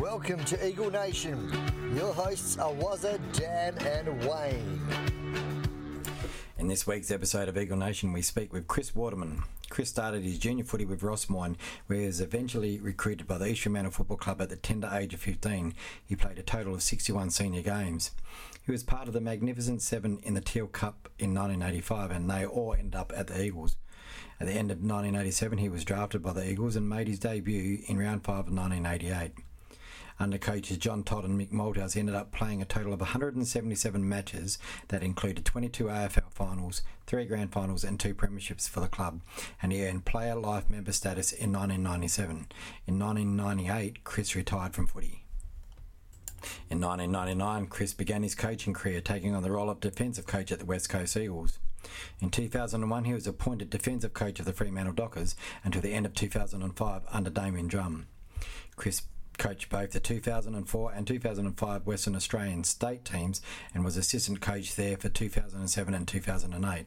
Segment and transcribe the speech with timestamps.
[0.00, 1.50] Welcome to Eagle Nation.
[1.94, 5.15] Your hosts are Wazza, Dan, and Wayne.
[6.66, 9.44] In this week's episode of Eagle Nation, we speak with Chris Waterman.
[9.70, 11.54] Chris started his junior footy with Rossmoyne,
[11.86, 15.14] where he was eventually recruited by the East Fremantle Football Club at the tender age
[15.14, 15.74] of 15.
[16.04, 18.10] He played a total of 61 senior games.
[18.64, 22.44] He was part of the Magnificent Seven in the Teal Cup in 1985, and they
[22.44, 23.76] all ended up at the Eagles.
[24.40, 27.84] At the end of 1987, he was drafted by the Eagles and made his debut
[27.86, 29.45] in round 5 of 1988
[30.18, 34.58] under coaches John Todd and Mick Malthouse, ended up playing a total of 177 matches
[34.88, 39.20] that included 22 AFL finals, three grand finals, and two premierships for the club,
[39.62, 42.48] and he earned player life member status in 1997.
[42.86, 45.24] In 1998, Chris retired from footy.
[46.70, 50.58] In 1999, Chris began his coaching career, taking on the role of defensive coach at
[50.58, 51.58] the West Coast Eagles.
[52.20, 56.14] In 2001, he was appointed defensive coach of the Fremantle Dockers until the end of
[56.14, 58.06] 2005 under Damien Drum.
[58.76, 59.02] Chris
[59.38, 63.40] coached both the 2004 and 2005 Western Australian state teams
[63.74, 66.86] and was assistant coach there for 2007 and 2008.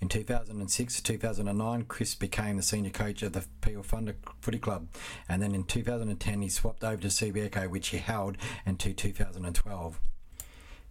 [0.00, 4.88] In 2006 2009, Chris became the senior coach of the Peel Thunder Footy Club,
[5.28, 10.00] and then in 2010 he swapped over to CBECO, which he held until 2012.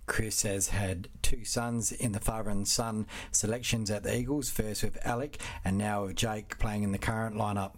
[0.07, 4.83] Chris has had two sons in the father and son selections at the Eagles, first
[4.83, 7.75] with Alec and now with Jake playing in the current lineup.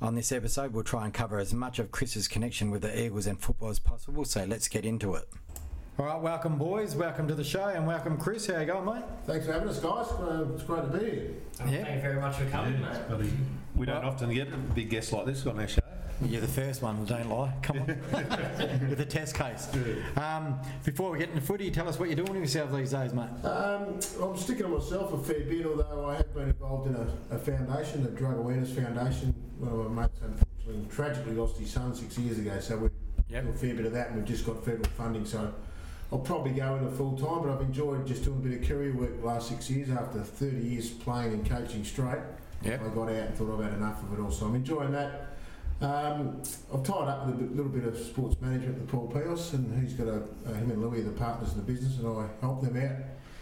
[0.00, 3.26] On this episode, we'll try and cover as much of Chris's connection with the Eagles
[3.26, 5.28] and football as possible, so let's get into it.
[5.98, 6.94] All right, welcome, boys.
[6.94, 8.46] Welcome to the show, and welcome, Chris.
[8.46, 9.04] How you going, mate?
[9.26, 10.06] Thanks for having us, guys.
[10.12, 11.30] Uh, it's great to be here.
[11.60, 11.66] Yeah.
[11.82, 13.30] Thank you very much for coming, Yeah, mate.
[13.74, 15.80] we don't often get a big guest like this on our show.
[16.24, 17.52] You're the first one, don't lie.
[17.62, 17.86] Come on.
[18.90, 19.68] with a test case.
[20.16, 23.12] Um, before we get into footy, tell us what you're doing with yourself these days,
[23.12, 23.28] mate.
[23.44, 27.06] Um, I'm sticking to myself a fair bit, although I have been involved in a,
[27.36, 29.32] a foundation, the Drug Awareness Foundation.
[29.58, 32.88] One of my mates unfortunately tragically lost his son six years ago, so we
[33.30, 33.44] Yep.
[33.44, 35.52] do a fair bit of that, and we've just got federal funding, so
[36.10, 37.42] I'll probably go into full time.
[37.46, 39.90] But I've enjoyed just doing a bit of career work the last six years.
[39.90, 42.18] After 30 years playing and coaching straight,
[42.62, 42.80] Yep.
[42.82, 45.36] I got out and thought I've had enough of it all, so I'm enjoying that.
[45.80, 46.42] Um,
[46.74, 49.94] I've tied up with a little bit of sports management with Paul Peos, and he's
[49.94, 52.62] got a, uh, him and Louis are the partners in the business, and I help
[52.62, 52.96] them out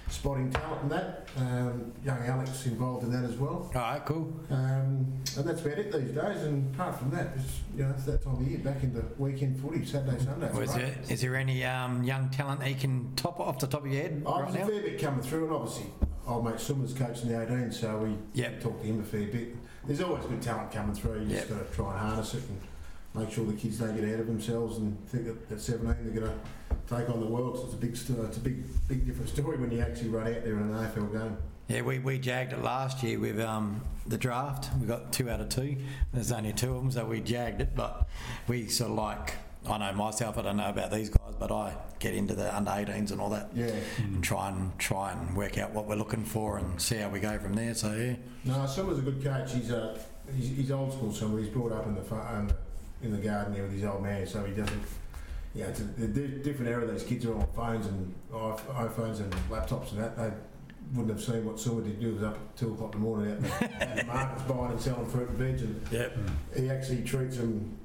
[0.08, 1.28] spotting talent and that.
[1.38, 4.32] Um, young Alex involved in that as well, All right, cool.
[4.50, 6.42] um, and that's about it these days.
[6.44, 9.58] And apart from that, it's you know it's that time of year, back into weekend
[9.58, 10.47] footy, Saturday, Sunday.
[10.48, 10.84] It's Was great.
[10.84, 13.91] there, is there any um, young talent that you can top off the top of
[13.91, 14.74] your head Oh, right there's now?
[14.74, 15.86] a fair bit coming through, and obviously,
[16.26, 18.60] old mate Summers coaching the 18, so we Yep.
[18.60, 19.54] talk to him a fair bit.
[19.87, 21.20] There's always good talent coming through.
[21.22, 22.60] You just got to try and harness it and
[23.14, 26.20] make sure the kids don't get ahead of themselves and think that at 17 they're
[26.22, 27.56] going to take on the world.
[27.59, 30.42] So it's a big, it's a big, big different story when you actually run out
[30.44, 31.36] there in an AFL game.
[31.69, 34.69] Yeah, we, we jagged it last year with um, the draft.
[34.81, 35.76] We got two out of two.
[36.12, 37.75] There's only two of them, so we jagged it.
[37.75, 38.09] But
[38.48, 39.34] we sort of like,
[39.71, 42.71] I know myself, I don't know about these guys, but I get into the under
[42.71, 43.71] 18s and all that Yeah.
[43.99, 47.21] and try and try and work out what we're looking for and see how we
[47.21, 47.75] go from there.
[47.75, 49.53] So yeah, No, Summers a good coach.
[49.53, 49.99] He's uh,
[50.34, 51.12] he's, he's old school.
[51.12, 51.44] Summers.
[51.47, 52.47] He's brought up in the fa-
[53.03, 54.82] in the, garden here with his old man, so he doesn't.
[55.54, 56.87] Yeah, it's a, a di- different era.
[56.87, 60.16] These kids are on phones and iPh- iPhones and laptops and that.
[60.16, 60.31] They
[60.94, 62.09] wouldn't have seen what Summer did do.
[62.09, 64.12] He was up at two o'clock in the morning out in the, out in the
[64.12, 65.60] markets buying and selling fruit and veg.
[65.60, 66.16] And yep,
[66.56, 67.75] he actually treats them,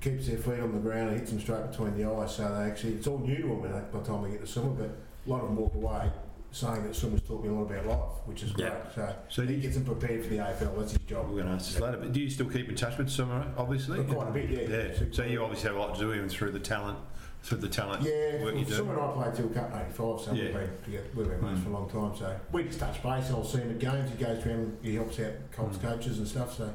[0.00, 2.36] keeps their feet on the ground and hits them straight between the eyes.
[2.36, 3.60] So they actually, it's all new to them
[3.92, 4.70] by the time they get to Summer.
[4.70, 4.90] But
[5.26, 6.10] a lot of them walk away
[6.50, 8.68] saying that Summer's taught me a lot about life, which is great.
[8.68, 8.90] Yeah.
[8.94, 10.78] So, So he gets them prepared for the AFL.
[10.78, 11.26] That's his job.
[11.28, 13.46] We're going to ask this later, but do you still keep in touch with Summer,
[13.58, 14.02] obviously?
[14.04, 14.60] Quite a bit, yeah.
[14.88, 15.06] Yeah.
[15.12, 16.96] So you obviously have a lot to do even through the talent,
[17.42, 18.72] through the talent Yeah, work you do.
[18.72, 21.64] Summer and I played Teal Cup 85, so we've been together, we've been mates Mm.
[21.64, 22.16] for a long time.
[22.18, 23.30] So we just touch base.
[23.30, 24.10] I'll see him at games.
[24.10, 25.82] He goes to around, he helps out Colts Mm.
[25.82, 26.56] coaches and stuff.
[26.56, 26.72] So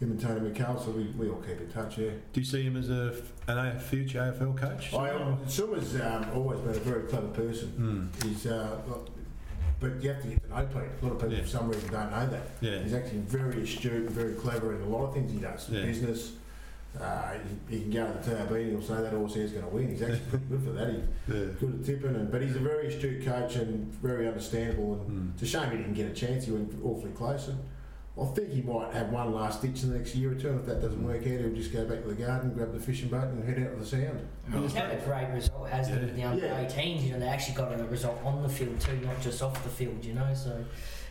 [0.00, 2.10] him and Tony McCall, so we, we all keep in touch, yeah.
[2.32, 3.14] Do you see him as a
[3.48, 4.94] an A- future AFL coach?
[4.94, 7.68] I, um, Summer's um, always been a very clever person.
[8.22, 8.26] Hmm.
[8.28, 8.78] He's, uh,
[9.78, 10.80] but you have to get to know people.
[11.02, 11.40] A lot of people Yeah.
[11.42, 12.42] for some reason don't know that.
[12.62, 12.82] Yeah.
[12.82, 15.68] He's actually very astute and very clever in a lot of things he does.
[15.68, 15.82] Yeah.
[15.84, 16.32] Business.
[17.00, 17.34] Uh,
[17.68, 19.70] he, he can go to the TAB and he'll say that horse here's going to
[19.70, 19.90] win.
[19.90, 20.88] He's actually pretty good for that.
[20.90, 21.44] He's Yeah.
[21.60, 24.94] good at tipping, and, but he's a very astute coach and very understandable.
[24.94, 25.28] And Hmm.
[25.34, 26.46] it's a shame he didn't get a chance.
[26.46, 27.48] He went awfully close.
[27.48, 27.58] And
[28.20, 30.48] I think he might have one last ditch in the next year or two.
[30.48, 32.80] And if that doesn't work out, he'll just go back to the garden, grab the
[32.80, 34.26] fishing boat, and head out to the sound.
[34.52, 36.64] I he's had a great result, hasn't he, with the under Yeah.
[36.64, 37.02] 18s?
[37.04, 39.70] You know, they actually got a result on the field too, not just off the
[39.70, 40.34] field, you know.
[40.34, 40.64] So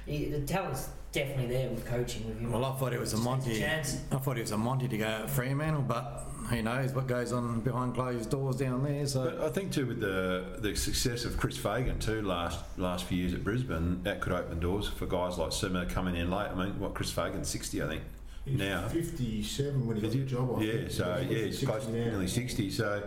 [0.05, 2.51] he, the talent's definitely there with coaching with him.
[2.51, 3.57] Well, I thought it was a Monty.
[3.57, 4.01] chance.
[4.11, 7.31] I thought it was a Monty to go at Fremantle, but who knows what goes
[7.31, 9.05] on behind closed doors down there.
[9.07, 13.05] So But I think too with the the success of Chris Fagan too last last
[13.05, 16.49] few years at Brisbane, that could open doors for guys like Sima coming in late.
[16.51, 18.03] I mean, what Chris Fagan's sixty, I think.
[18.45, 18.87] He's Now.
[18.87, 20.57] 57 when he got Is the job.
[20.57, 20.91] I Yeah, think.
[20.91, 22.05] so yeah, he's 60 close to now.
[22.05, 22.71] nearly sixty.
[22.71, 23.03] So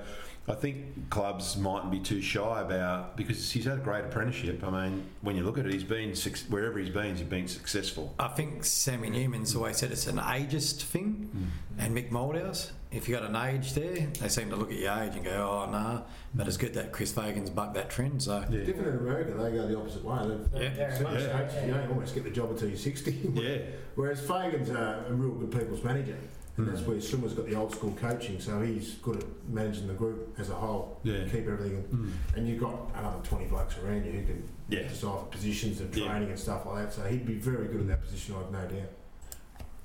[0.48, 4.64] I think clubs mightn't be too shy about because he's had a great apprenticeship.
[4.64, 6.14] I mean, when you look at it, he's been
[6.48, 8.12] wherever he's been, he's been successful.
[8.18, 11.80] I think Sammy Newman's always said it's an ageist thing, hmm.
[11.80, 12.72] and Mick Malthouse.
[12.90, 15.30] If you got an age there, they seem to look at your age and go,
[15.30, 16.02] "Oh, nah."
[16.34, 18.22] But it's good that Chris Fagan's bucked that trend.
[18.22, 18.64] So Yeah.
[18.64, 20.18] Different in America, they go the opposite way.
[20.52, 20.74] They, Yeah.
[20.74, 21.66] Very some much so, states, yeah.
[21.66, 23.30] you don't almost get the job until you're 60.
[23.32, 23.58] Yeah,
[23.94, 26.16] Whereas Fagan's a, a real good people's manager.
[26.58, 29.94] And that's where Swimmer's got the old school coaching, so he's good at managing the
[29.94, 31.24] group as a whole, yeah.
[31.24, 31.82] keep everything.
[31.84, 32.36] Mm.
[32.36, 34.82] And you've got another 20 blokes around you who can Yeah.
[34.82, 36.08] decide for positions and Yeah.
[36.08, 36.92] training and stuff like that.
[36.92, 38.90] So he'd be very good in that position, I've no doubt.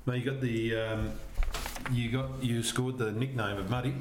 [0.05, 1.11] No, you got the um,
[1.91, 3.95] you got you scored the nickname of Muddy.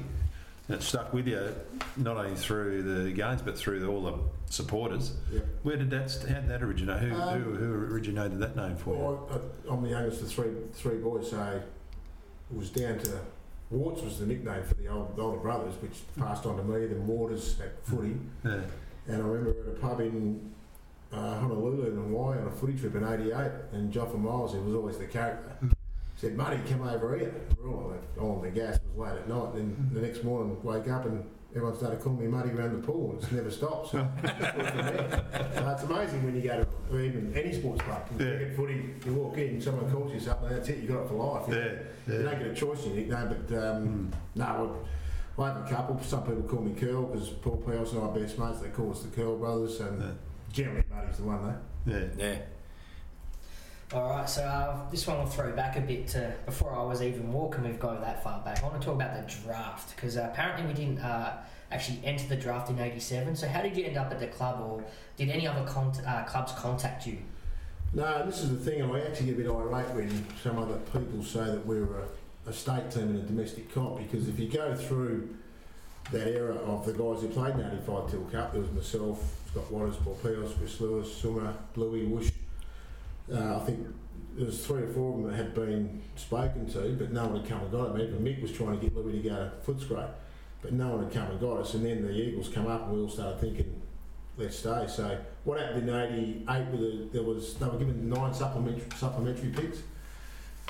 [0.69, 1.55] And it stuck with you
[1.95, 4.13] not only through the games but through all the
[4.51, 5.13] supporters.
[5.31, 5.45] Yep.
[5.63, 6.99] Where did that how did that originate?
[7.01, 8.99] Who, Um, who, who originated that name for you?
[9.01, 9.29] Well,
[9.69, 11.63] I, I'm the youngest of three three boys, so it
[12.51, 13.19] was down to
[13.69, 16.85] Warts was the nickname for the old, older brothers, which passed on to me.
[16.87, 18.15] Then Waters at footy,
[18.45, 18.61] Yeah.
[19.07, 20.53] and I remember at a pub in
[21.11, 23.33] uh, Honolulu in Hawaii on a footy trip in '88,
[23.73, 25.51] and Joffa Miles, who was always the character,
[26.15, 28.75] said, "Muddy, come over here." We're all on the gas.
[28.77, 29.53] It was late at night.
[29.53, 31.23] Then the next morning, wake up and.
[31.57, 33.89] Everyone started calling me Muddy around the pool, and it's never stops.
[33.89, 38.31] So, so it's amazing when you go to even any sports club, you Yeah.
[38.37, 41.15] cricket, footy, you walk in, someone calls you something, that's it, you got it for
[41.15, 41.47] life.
[41.47, 41.63] You, Yeah.
[41.63, 42.29] you yeah.
[42.29, 44.13] don't get a choice in your nickname, but um, Mm.
[44.35, 44.77] no,
[45.39, 45.99] I I have a couple.
[46.03, 48.59] Some people call me Curl because Paul Powell's and I are best mates.
[48.59, 50.07] They call us the Curl brothers, and Yeah.
[50.53, 51.91] generally Muddy's the one though.
[51.91, 52.05] Yeah.
[52.19, 52.37] yeah,
[53.93, 57.01] All right, so uh, this one will throw back a bit to before I was
[57.01, 57.63] even walking.
[57.63, 58.61] We've gone that far back.
[58.61, 61.37] I want to talk about the draft because uh, apparently we didn't uh,
[61.71, 63.37] actually enter the draft in '87.
[63.37, 64.83] So how did you end up at the club, or
[65.15, 67.19] did any other con- uh, clubs contact you?
[67.93, 71.23] No, this is the thing, I actually get a bit irate when some other people
[71.23, 74.75] say that we're a, a state team in a domestic comp because if you go
[74.75, 75.33] through
[76.11, 79.39] that era of the guys who played in the 85 Teal Cup, there was myself,
[79.49, 82.31] Scott Waters, Paul Peos, Chris Lewis, Summer, Bluey, Woosh.
[83.33, 83.87] Uh, I think
[84.35, 87.41] there was three or four of them that had been spoken to, but no one
[87.41, 88.01] had come and got them.
[88.01, 89.35] Even Mick was trying to get Lewis to go
[89.65, 90.09] to Footscray,
[90.61, 91.73] but no one had come and got us.
[91.73, 93.81] And then the Eagles come up, and we all started thinking,
[94.37, 94.85] let's stay.
[94.87, 96.67] So what happened in '88?
[96.71, 99.79] With the, there was they were given nine supplementary supplementary picks,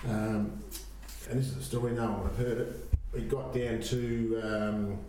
[0.05, 0.63] um,
[1.29, 2.89] and this is a story no one have heard it.
[3.13, 4.99] It got down to um,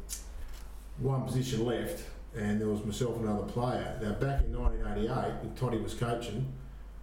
[0.99, 2.05] one position left,
[2.37, 3.99] and there was myself and another player.
[4.03, 6.53] Now back in 1988, when Toddy was coaching,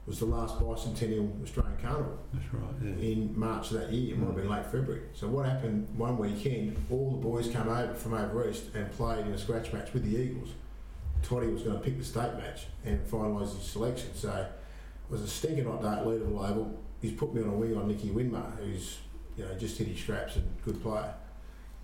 [0.05, 2.63] was the last bicentennial Australian Carnival That's right.
[2.83, 2.89] Yeah.
[2.91, 4.13] in March of that year.
[4.13, 5.01] It might have been late February.
[5.13, 6.77] So what happened one weekend?
[6.91, 10.03] All the boys came over from over east and played in a scratch match with
[10.03, 10.49] the Eagles.
[11.23, 14.09] Toddy was going to pick the state match and finalise his selection.
[14.13, 16.79] So it was a stinking hot day at Leederville Oval.
[17.01, 18.99] He's put me on a wing on Nicky Winmar, who's
[19.37, 21.13] you know just hit his straps and good player.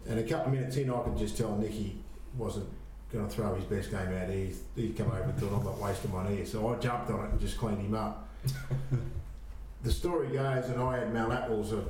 [0.07, 2.03] And a couple of minutes in, I could just tell Nicky
[2.38, 2.69] wasn't
[3.11, 4.29] going to throw his best game out.
[4.29, 6.45] He he'd come over and thought I'm not wasting my ear.
[6.45, 8.27] So I jumped on it and just cleaned him up.
[9.83, 11.83] the story goes, and I had Mal Apple's a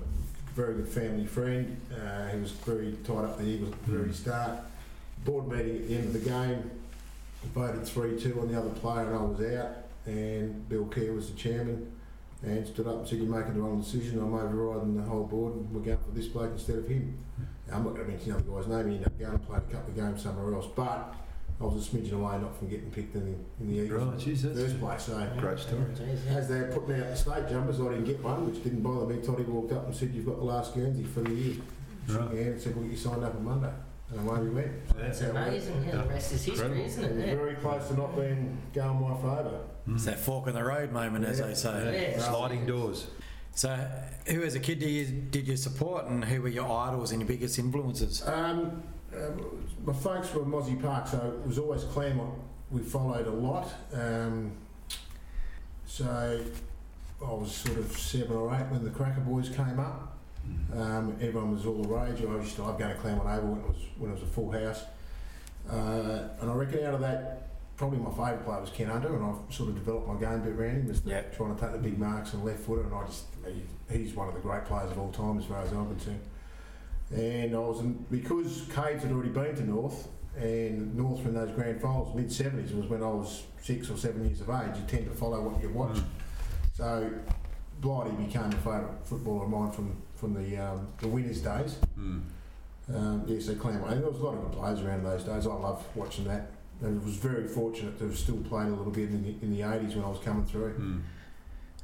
[0.55, 1.79] very good family friend.
[1.93, 4.59] Uh, he was very tied up the Eagles at the very start.
[5.23, 6.71] Board meeting at the end of the game,
[7.53, 9.77] voted 3 2 on the other player, and I was out.
[10.05, 11.91] And Bill Kerr was the chairman
[12.43, 14.19] and stood up and said, You're making the wrong decision.
[14.19, 17.17] I'm overriding the whole board, and we're going for this bloke instead of him.
[17.71, 19.47] Now, I'm not going to mention the other guy's name, he ended up going and
[19.47, 20.67] playing a couple of games somewhere else.
[20.75, 21.15] But
[21.59, 24.19] I was a smidgen away not from getting picked in the, in the Eagles Right,
[24.19, 25.03] geez, that's first place.
[25.03, 25.83] So Great story.
[26.27, 26.33] Yeah.
[26.37, 29.21] as they're putting out the state jumpers, I didn't get one, which didn't bother me.
[29.25, 31.55] Toddy walked up and said, You've got the last Guernsey for the year.
[32.07, 32.29] Shook Right.
[32.29, 33.71] my hand and said, Well, you signed up on Monday.
[34.09, 34.71] And away we went.
[34.99, 35.47] It's how it went.
[35.47, 35.85] amazing.
[35.85, 37.15] Yeah, the rest is history, isn't It it?
[37.15, 37.35] was Yeah.
[37.35, 39.61] very close to not being going my favour.
[39.85, 39.95] Hmm.
[39.95, 41.45] it's that fork in the road moment, as Yeah.
[41.47, 42.11] they say.
[42.17, 42.19] Yeah.
[42.19, 43.07] Sliding doors.
[43.53, 43.87] So,
[44.27, 47.21] who as a kid did you, did you support, and who were your idols and
[47.21, 48.25] your biggest influences?
[48.25, 49.31] Um, uh,
[49.85, 52.39] my folks were Mozzie Park, so it was always Claremont.
[52.71, 53.67] We followed a lot.
[53.93, 54.53] Um,
[55.85, 56.41] so
[57.21, 60.17] I was sort of seven or eight when the Cracker Boys came up.
[60.73, 62.19] Um, everyone was all the rage.
[62.21, 64.27] I used to love going to Claremont Oval when it was when it was a
[64.27, 64.83] full house.
[65.69, 67.49] Uh, and I reckon out of that,
[67.81, 70.37] probably my favourite player was Ken Hunter, and I've sort of developed my game a
[70.37, 71.21] bit around him, as the, Yeah.
[71.35, 72.83] trying to take the big marks and left footer.
[72.83, 73.63] And I just he,
[73.97, 76.19] he's one of the great players of all time as far as I'm concerned.
[77.11, 80.07] And I was in, because Caves had already been to North,
[80.37, 84.25] and North in those grand finals mid 70s was when I was six or seven
[84.25, 84.77] years of age.
[84.79, 85.97] You tend to follow what you watch.
[86.75, 87.11] So
[87.81, 91.77] Blighty became a favourite footballer of mine from from the um, the winners' days.
[91.97, 92.21] Mm.
[92.93, 93.53] Um, yeah, so.
[93.53, 95.47] And there was a lot of good players around those days.
[95.47, 96.51] I love watching that.
[96.81, 99.51] And I was very fortunate to have still played a little bit in the, in
[99.55, 100.73] the 80s when I was coming through.
[100.73, 101.01] Mm.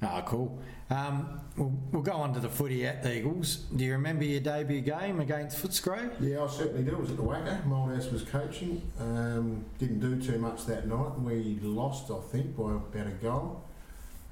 [0.02, 0.60] Ah, cool.
[0.90, 3.58] Um, we'll, we'll go on to the footy at the Eagles.
[3.76, 6.12] Do you remember your debut game against Footscray?
[6.20, 6.92] Yeah, I certainly do.
[6.92, 7.68] It was at the WACA.
[7.68, 8.82] Malthouse was coaching.
[9.00, 11.20] Um, didn't do too much that night.
[11.20, 13.64] We lost, I think, by about a goal.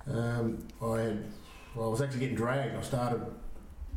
[0.07, 1.25] Um, I had,
[1.73, 2.75] well, I was actually getting dragged.
[2.75, 3.21] I started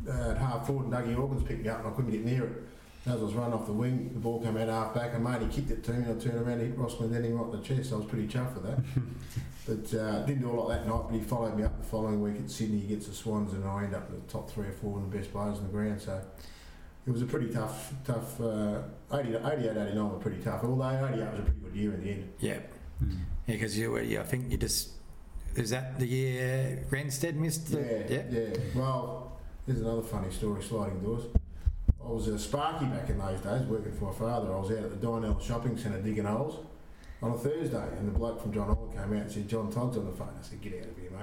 [0.07, 2.45] uh, at half forward and Dougie Hawkins picked me up and I couldn't get near
[2.45, 2.63] it.
[3.05, 5.41] As I was running off the wing, the ball came out half back and mate,
[5.41, 6.03] he kicked it to me.
[6.03, 7.93] and I turned around, and hit Rossman, then he right in the chest.
[7.93, 8.79] I was pretty chuffed for that.
[9.65, 12.21] but uh, didn't do a lot that night, but he followed me up the following
[12.21, 12.79] week at Sydney.
[12.79, 15.11] He gets the Swans and I end up in the top three or four and
[15.11, 16.01] the best players on the ground.
[16.01, 16.21] So
[17.07, 18.81] it was a pretty tough, tough, uh,
[19.13, 20.63] 80, 88, 89 were pretty tough.
[20.63, 22.33] Although 88 was a pretty good year in the end.
[22.39, 22.59] Yeah.
[23.03, 23.17] Mm.
[23.47, 24.89] Yeah, because you were, yeah, I think you just.
[25.55, 28.05] Is that the year Wrensted missed the.
[28.07, 28.57] Yeah, yeah.
[28.75, 31.23] Well, there's another funny story, sliding doors.
[32.03, 34.53] I was a Sparky back in those days, working for my father.
[34.53, 36.65] I was out at the Dynell Shopping Centre digging holes
[37.21, 39.97] on a Thursday, and the bloke from John Holland came out and said, John Todd's
[39.97, 40.33] on the phone.
[40.39, 41.19] I said, get out of here, mate.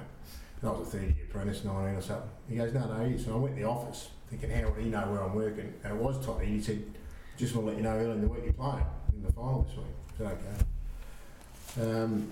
[0.61, 2.29] And I was a third year apprentice, 19 or something.
[2.49, 3.25] He goes, no, no, he is.
[3.25, 5.73] So I went to the office thinking, how would he know where I'm working?
[5.83, 6.43] And it was Todd.
[6.43, 6.83] He said,
[7.37, 9.63] just want to let you know early in the week you're playing in the final
[9.63, 9.85] this week.
[10.13, 10.37] I said,
[11.77, 12.01] okay.
[12.03, 12.31] Um,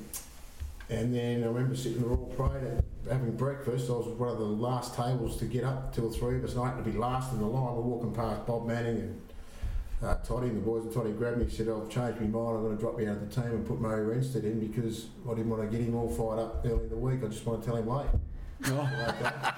[0.90, 3.90] and then I remember sitting in the Royal Parade and having breakfast.
[3.90, 6.78] I was one of the last tables to get up till three of us, had
[6.78, 7.76] to be last in the line.
[7.76, 9.22] We're walking past Bob Manning and
[10.04, 12.58] uh, Toddy and the boys, and Toddy grabbed me and said, I've changed my mind.
[12.58, 15.08] I'm going to drop you out of the team and put Murray Wrensted in because
[15.26, 17.22] I didn't want to get him all fired up early in the week.
[17.24, 18.08] I just want to tell him late.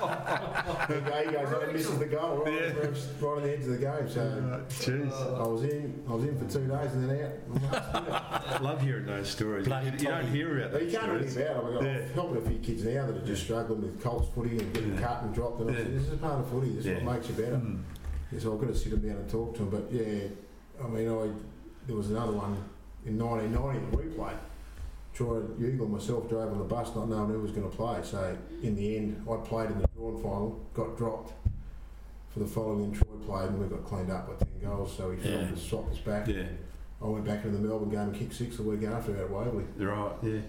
[0.01, 2.73] Okay, he goes, oh, misses the goal right, Yeah.
[3.21, 4.09] right on the edge of the game.
[4.09, 5.39] So Jeez.
[5.39, 7.31] I was in, I was in for two days and then
[7.71, 8.61] out.
[8.61, 9.65] Love hearing those stories.
[9.65, 11.37] Bloody You, you don't hear about you can't stories.
[11.37, 11.57] about.
[11.65, 11.89] I've got Yeah.
[11.99, 14.93] I'm helping a few kids now that are just struggling with Colts footy and getting
[14.95, 15.01] Yeah.
[15.01, 15.61] cut and dropped.
[15.61, 15.79] And I Yeah.
[15.79, 16.69] said, this is part of footy.
[16.75, 17.55] This is what makes you better.
[17.57, 17.79] Mm.
[18.31, 19.69] Yeah, so I've got to sit them down and talk to them.
[19.69, 20.27] But yeah,
[20.83, 21.29] I mean, I
[21.87, 22.57] there was another one
[23.05, 24.35] in 1990 that we played.
[25.17, 27.99] Troy Ugle and myself drove on the bus not knowing who was going to play.
[28.03, 31.33] So in the end, I played in the drawn final, got dropped
[32.29, 32.91] for the following.
[32.93, 34.95] Troy played and we got cleaned up by 10 goals.
[34.95, 35.37] So he Yeah.
[35.39, 36.27] filmed us, swapped us back.
[36.27, 36.43] Yeah,
[37.01, 39.63] I went back into the Melbourne game and kicked six the week after at Waverley.
[39.79, 40.11] right.
[40.21, 40.39] Yeah.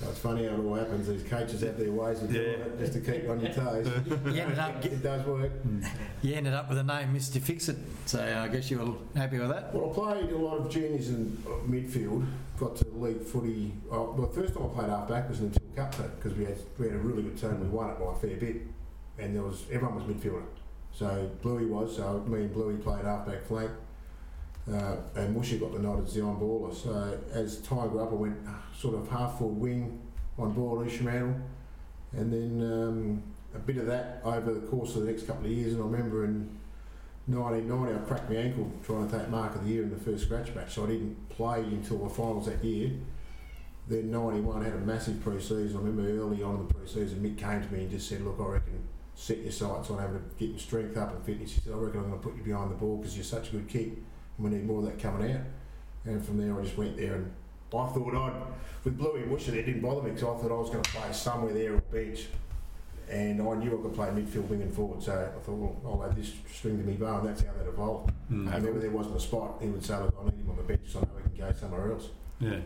[0.00, 1.08] So it's funny how it all happens.
[1.08, 2.64] These coaches have their ways of doing Yeah.
[2.66, 3.86] it just to keep you on your toes.
[4.24, 5.50] You ended up, it does work.
[6.22, 7.38] you ended up with the name Mr.
[7.40, 9.74] Fix It, so I guess you were happy with that.
[9.74, 11.36] Well, I played a lot of juniors in
[11.68, 12.24] midfield.
[12.58, 13.72] Got to league footy.
[13.90, 16.36] Oh, well, the first time I played half back was in the Teal Cup because
[16.36, 17.60] we had we had a really good team.
[17.60, 18.62] We won it by a fair bit,
[19.16, 20.42] and there was everyone was midfielder.
[20.92, 21.96] So Bluey was.
[21.96, 23.70] So me and Bluey played half back flank.
[24.68, 26.74] Uh, and Mushy got the nod as the on baller.
[26.74, 30.00] So as time grew up, I went uh, sort of half forward wing
[30.36, 31.40] on ball, Randall,
[32.12, 33.22] and then um,
[33.54, 35.74] a bit of that over the course of the next couple of years.
[35.74, 36.57] And I remember in
[37.28, 40.24] 1990, I cracked my ankle trying to take mark of the year in the first
[40.24, 42.92] scratch match, so I didn't play until the finals that year.
[43.86, 45.76] Then 91 had a massive pre-season.
[45.76, 48.38] I remember early on in the pre-season, Mick came to me and just said, "Look,
[48.40, 48.82] I reckon
[49.14, 51.76] set your sights on having to get your strength up and fitness." He said, "I
[51.76, 53.88] reckon I'm going to put you behind the ball because you're such a good kick,
[53.88, 55.42] and we need more of that coming out."
[56.04, 57.30] And from there, I just went there, and
[57.74, 58.32] I thought I'd
[58.84, 60.90] with Bluey and Musher, it didn't bother me because I thought I was going to
[60.90, 62.28] play somewhere there or bench,
[63.10, 65.02] and I knew I could play midfield, wing, and forward.
[65.02, 67.68] So I thought, well, I'll add this string to me bow, and that's how that
[67.68, 68.12] evolved.
[68.30, 68.52] Mm.
[68.52, 70.62] And whenever there wasn't a spot, he would say, "Look, I need him on the
[70.62, 72.08] bench, so I know we can go somewhere else."
[72.40, 72.60] Yeah.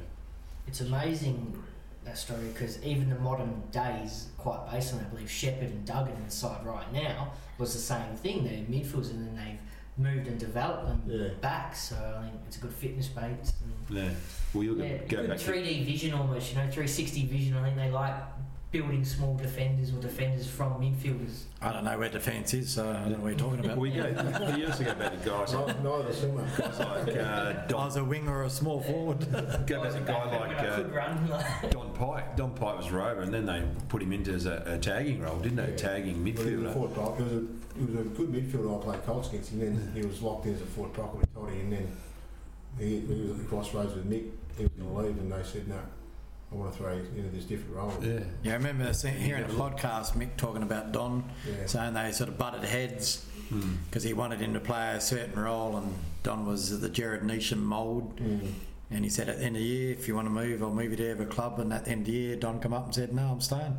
[0.66, 1.62] It's amazing
[2.04, 6.16] that story because even the modern days, quite based on, I believe, Sheppard and Duggan
[6.25, 8.44] inside right now was the same thing.
[8.44, 9.58] They're midfielders and then they've
[10.04, 11.28] moved and developed them Yeah.
[11.40, 11.76] back.
[11.76, 13.52] So I think it's a good fitness base.
[13.88, 14.11] And Yeah.
[14.52, 17.56] Well, you'll yeah, go good back 3D vision almost, you know, 360 vision.
[17.56, 18.14] I think they like
[18.72, 21.42] building small defenders or defenders from midfielders.
[21.60, 23.76] I don't know where defence is, so I don't know what you're talking about.
[23.76, 24.02] We go.
[24.56, 26.44] We used to go back to guys like, Neither neither similar.
[26.56, 29.20] guys like uh, I was a winger or a small forward.
[29.66, 31.70] Go back to a guy like I uh, run.
[31.70, 32.34] Don Pyke.
[32.36, 35.38] Don Pyke was rover, and then they put him into as a, a tagging role,
[35.38, 35.70] didn't they?
[35.70, 35.76] Yeah.
[35.76, 36.72] Tagging But he was a midfielder.
[36.72, 37.16] forward block.
[37.18, 37.46] He was a
[37.78, 38.80] he was a good midfielder.
[38.80, 39.60] I played Colts against him.
[39.60, 41.96] Then he was locked in as a forward blocker with Toddy, and then
[42.78, 44.30] he, he was at the crossroads with Mick.
[44.56, 45.78] He was going to leave, and they said, "No,
[46.52, 48.21] I want to throw you into this different role." Yeah.
[48.42, 51.66] Yeah, I remember seeing, hearing a podcast, Mick talking about Don, Yeah.
[51.66, 53.76] saying they sort of butted heads Mm.
[53.87, 57.59] because he wanted him to play a certain role, and Don was the Jared Neesham
[57.62, 58.16] mould.
[58.18, 58.52] Mm.
[58.90, 60.71] And he said, at the end of the year, if you want to move, I'll
[60.71, 61.59] move you to have a club.
[61.59, 63.76] And at the end of the year, Don come up and said, no, I'm staying.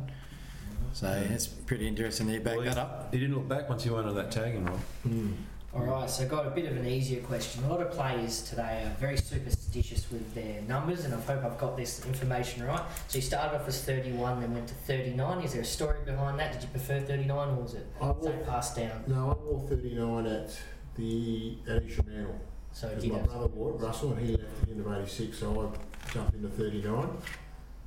[0.92, 3.12] So it's pretty interesting that you back Well, that up.
[3.12, 4.78] He didn't look back once he went on that tagging role.
[5.06, 5.34] Mm.
[5.74, 7.64] All right, so got a bit of an easier question.
[7.64, 11.58] A lot of players today are very superstitious with their numbers, and I hope I've
[11.58, 12.80] got this information right.
[13.08, 15.42] So you started off as 31, then went to 39.
[15.42, 16.52] Is there a story behind that?
[16.52, 19.02] Did you prefer 39, or was it I wore, passed down?
[19.08, 20.56] no, I wore 39 at
[20.94, 22.40] the at East Mantle.
[22.70, 25.72] So my brother wore it, Russell, and he left at the end of 86, so
[25.74, 27.08] I jumped into 39.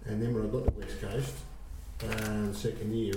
[0.08, 1.36] And then when I got to West Coast,
[2.04, 3.14] um, second year,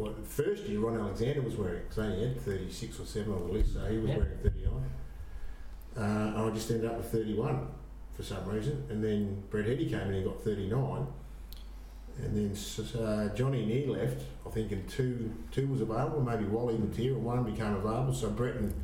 [0.00, 3.46] well, the first year Ron Alexander was wearing, because only had 36 or 7 on
[3.46, 4.16] the list, so he was Yeah.
[4.18, 4.90] wearing 39.
[5.96, 7.66] Uh, I just ended up with 31
[8.12, 8.84] for some reason.
[8.88, 11.06] And then Brett Heady came in and got 39.
[12.22, 16.74] And then uh, Johnny Neer left, I think, and two two was available, maybe Wally
[16.74, 18.12] Mateer, and one became available.
[18.12, 18.74] So Brett and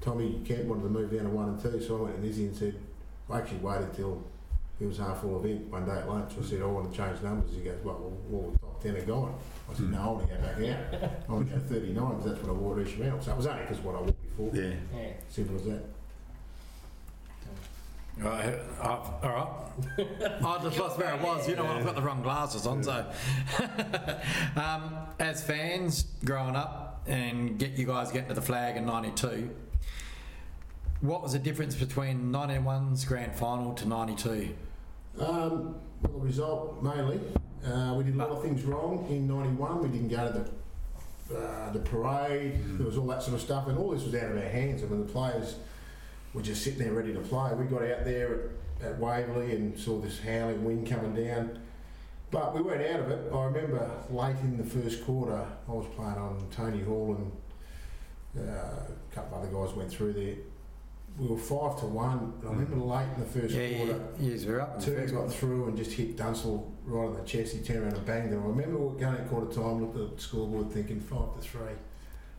[0.00, 2.44] Tommy Kent wanted to move down to one and two, so I went to Izzy
[2.46, 2.74] and said,
[3.30, 4.22] I actually waited till
[4.80, 6.32] it was half full event one day at lunch.
[6.38, 7.50] I said, I want to change numbers.
[7.52, 9.34] He goes, well, well, all the top 10 are gone.
[9.70, 11.10] I said, no, I want to go back out.
[11.28, 13.22] I want to go 39 because that's what I wore at East Mount.
[13.22, 14.50] So it was only because what I wore before.
[14.54, 14.74] Yeah.
[14.94, 15.12] Yeah.
[15.28, 15.84] Simple as that.
[18.20, 19.62] Right, uh, all
[19.96, 20.06] right.
[20.44, 21.48] I just lost where I was.
[21.48, 22.82] You know, I've got the wrong glasses on.
[22.82, 23.06] So,
[24.56, 29.54] um, as fans growing up and get you guys getting to the flag in '92,
[31.00, 34.52] what was the difference between '91's grand final to '92?
[35.20, 37.20] Um, well, the result mainly,
[37.66, 39.82] uh, we did a lot of things wrong in '91.
[39.82, 40.38] We didn't go to
[41.30, 42.58] the uh, the parade.
[42.78, 44.82] There was all that sort of stuff, and all this was out of our hands.
[44.82, 45.56] I mean, the players
[46.34, 47.52] were just sitting there ready to play.
[47.54, 48.50] We got out there
[48.80, 51.58] at, at Waverley and saw this howling wind coming down.
[52.30, 53.32] But we weren't out of it.
[53.32, 57.16] I remember late in the first quarter, I was playing on Tony Hall
[58.36, 60.34] and uh, a couple of other guys went through there.
[61.18, 62.34] We were five to one.
[62.44, 64.00] I remember late in the first Yeah, quarter.
[64.20, 65.28] you, you were up the got one.
[65.30, 67.54] through and just hit Dunstall right on the chest.
[67.54, 68.42] He turned around and banged him.
[68.42, 71.60] I remember we going at quarter time, looked at the scoreboard thinking five to three.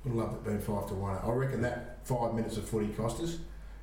[0.04, 1.18] Would have loved it being five to one.
[1.24, 3.38] I reckon that five minutes of footy cost us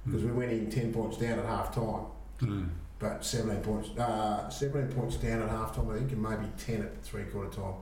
[0.04, 2.06] because we went in ten points down at half time,
[2.40, 2.68] Mm.
[2.98, 6.82] but seventeen points, uh, seventeen points down at half time, I think, and maybe ten
[6.82, 7.74] at three quarter time.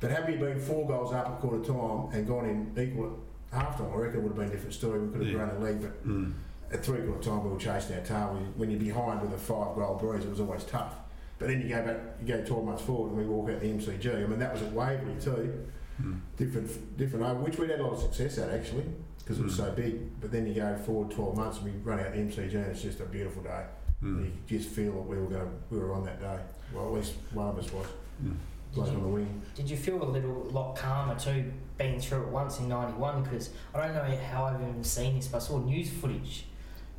[0.00, 3.18] But had we been four goals up at quarter time and gone in equal
[3.52, 5.00] at half time, I reckon it would have been a different story.
[5.00, 5.34] We could have Yeah.
[5.46, 6.32] grown the league, but Mm.
[6.72, 8.38] at three quarter time we were chasing our tail.
[8.56, 10.94] When you're behind with a five goal breeze, it was always tough.
[11.38, 13.66] But then you go back, you go 12 months forward, and we walk out the
[13.66, 14.12] MCG.
[14.24, 15.66] I mean, that was at Waverley too.
[16.02, 16.20] Mm.
[16.36, 18.84] Different, different over, which we'd had a lot of success at actually,
[19.18, 19.56] because it was Mm.
[19.56, 20.20] so big.
[20.20, 22.82] But then you go forward 12 months, and we run out the MCG, and it's
[22.82, 23.64] just a beautiful day.
[24.02, 24.30] Mm.
[24.48, 26.38] you just feel that we were going, we were on that day.
[26.72, 27.86] Well, at least one of us was.
[28.24, 28.34] Mm.
[28.74, 29.42] Bloke on the wing.
[29.54, 33.22] Did you feel a little lot calmer too, being through it once in '91?
[33.22, 36.44] Because I don't know how I've even seen this, but I saw news footage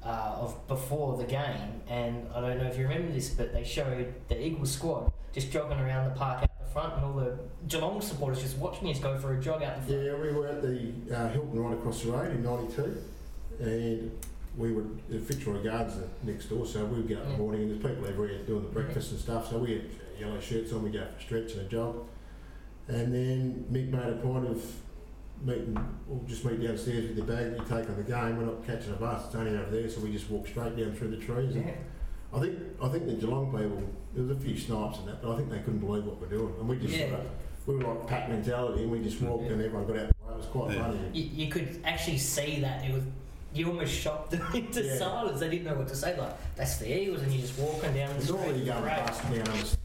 [0.03, 3.63] uh, of before the game, and I don't know if you remember this, but they
[3.63, 7.37] showed the Eagles squad just jogging around the park out the front, and all the
[7.67, 10.05] Geelong supporters just watching us go for a jog out the front.
[10.05, 12.97] Yeah, we were at the uh, Hilton right across the road in '92,
[13.59, 14.11] and
[14.57, 16.65] we were the Fitzroy Gardens next door.
[16.65, 19.11] So we would get up in the morning, and there's people everywhere doing the breakfast
[19.11, 19.49] and stuff.
[19.49, 19.83] So we had
[20.19, 20.83] yellow shirts on.
[20.83, 22.07] We go for a stretch and a jog,
[22.87, 24.63] and then Mick made a point of
[25.43, 28.37] meeting, we'll just meet downstairs with your bag that you take on the game.
[28.37, 29.89] We're not catching a bus; it's only over there.
[29.89, 31.55] So we just walk straight down through the trees.
[31.55, 31.73] And Yeah.
[32.33, 33.81] I think I think the Geelong people
[34.13, 36.27] there was a few snipes and that, but I think they couldn't believe what we're
[36.27, 37.09] doing, and we just Yeah.
[37.09, 37.27] sort of,
[37.67, 39.51] we were like pack mentality, and we just walked, Yeah.
[39.53, 40.33] and everyone got out the way.
[40.33, 40.83] It was quite Yeah.
[40.83, 40.99] funny.
[41.13, 43.03] You, you could actually see that it was.
[43.53, 44.97] You almost shocked them into Yeah.
[44.97, 45.39] silence.
[45.39, 46.17] They didn't know what to say.
[46.17, 48.35] Like that's the Eagles, and you're just walking down the street.
[48.37, 49.05] Normally you go and Great.
[49.05, 49.23] bust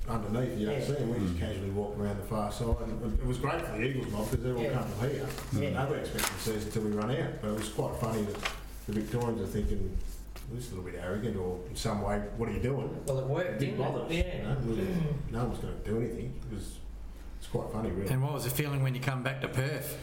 [0.07, 0.85] down underneath, you don't Yeah.
[0.87, 1.09] see them.
[1.15, 1.41] We just Mm.
[1.41, 2.77] casually walk around the far side.
[2.83, 4.73] And it was great for the Eagles mob because they're all Yeah.
[5.01, 5.27] coming here.
[5.61, 5.71] Yeah.
[5.83, 7.31] Nobody expected to see us until we run out.
[7.41, 8.37] But it was quite funny that
[8.87, 9.97] the Victorians are thinking,
[10.51, 12.91] well, this is a little bit arrogant or in some way, what are you doing?
[13.07, 14.11] Well, it It worked, didn't didn't bother us.
[14.11, 14.27] it?
[14.27, 14.37] Yeah.
[14.37, 14.57] You know?
[14.67, 16.35] We- no one was going to do anything.
[16.51, 16.77] It was,
[17.39, 18.11] it's quite funny, really.
[18.13, 19.97] And what was the feeling when you come back to Perth?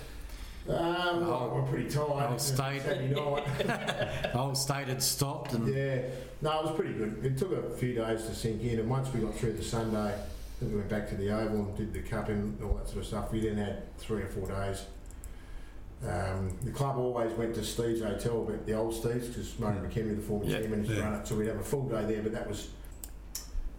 [0.68, 2.30] Um, Oh, we're pretty tired.
[2.34, 2.82] oh, state.
[2.84, 3.44] Saturday night.
[4.32, 6.02] The whole state had stopped, and Yeah,
[6.42, 7.26] no, it was pretty good.
[7.26, 10.16] It took a few days to sink in, and once we got through the Sunday,
[10.60, 13.00] then we went back to the Oval and did the cup and all that sort
[13.00, 13.32] of stuff.
[13.32, 14.84] We then had three or four days.
[16.08, 20.16] Um, the club always went to Steve's Hotel, but the old Steve's, because Murray McHenry,
[20.16, 21.04] the former Yeah, chairman, used to yeah.
[21.10, 22.22] run it, so we'd have a full day there.
[22.24, 22.70] But that was,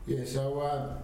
[0.07, 0.25] yeah.
[0.25, 0.95] So uh,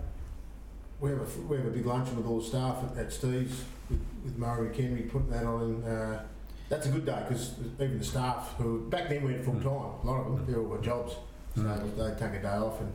[1.01, 3.65] we have a we have a big luncheon with all the staff at, at Steve's
[3.91, 5.83] with, with Murray McHenry, putting that on.
[5.85, 6.23] Uh,
[6.69, 10.07] that's a good day because even the staff who back then went full time, a
[10.07, 11.15] lot of them, they all got jobs,
[11.55, 11.97] so Mm.
[11.97, 12.81] they take a day off.
[12.81, 12.93] And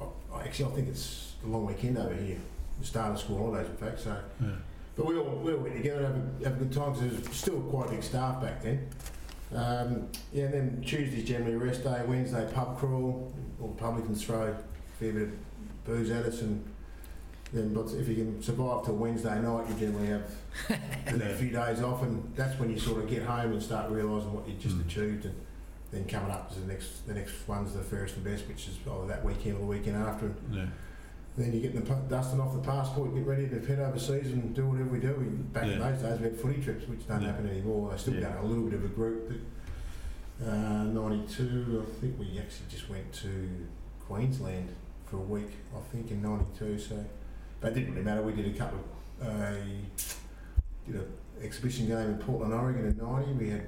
[0.00, 0.04] I,
[0.36, 2.38] I actually, I think it's a long weekend over here,
[2.80, 4.00] the start of school holidays, in fact.
[4.00, 4.48] So, Yeah.
[4.96, 7.28] but we all we all went together, have a, have a good time because there
[7.28, 8.88] was still quite a big staff back then.
[9.54, 12.02] Um, yeah, and then Tuesday's generally a rest day.
[12.06, 13.32] Wednesday pub crawl.
[13.60, 14.56] All the publicans throw a
[14.98, 15.30] fair bit of
[15.84, 16.64] booze at us, and
[17.52, 20.30] then but if you can survive till Wednesday night, you generally have
[21.08, 24.32] a few days off, and that's when you sort of get home and start realising
[24.32, 24.86] what you just Mm.
[24.86, 25.34] achieved, and
[25.90, 28.76] then coming up to the next the next one's the fairest and best, which is
[28.86, 30.26] either that weekend or the weekend after.
[30.26, 30.66] And Yeah.
[31.38, 34.66] then you get the dusting off the passport, get ready to head overseas and do
[34.68, 35.14] whatever we do.
[35.14, 37.28] We, back in those days, we had footy trips, which don't Yeah.
[37.28, 37.92] happen anymore.
[37.92, 38.28] I still Yeah.
[38.28, 39.28] done a little bit of a group.
[39.30, 39.38] That
[40.52, 43.66] Uh, 92, I think we actually just went to
[44.06, 44.68] Queensland
[45.06, 46.78] for a week, I think, in 92.
[46.78, 47.04] So,
[47.60, 48.22] but it didn't really matter.
[48.22, 48.78] We did a couple
[49.20, 49.52] of, uh,
[50.86, 51.06] did an
[51.42, 53.32] exhibition game in Portland, Oregon in 90.
[53.32, 53.64] We had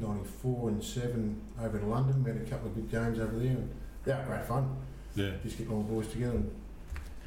[0.00, 2.24] 94 and 7 over in London.
[2.24, 3.48] We had a couple of good games over there.
[3.48, 3.70] And
[4.04, 4.76] they were great fun.
[5.14, 5.30] Yeah.
[5.42, 6.34] Just getting all the boys together.
[6.34, 6.50] And,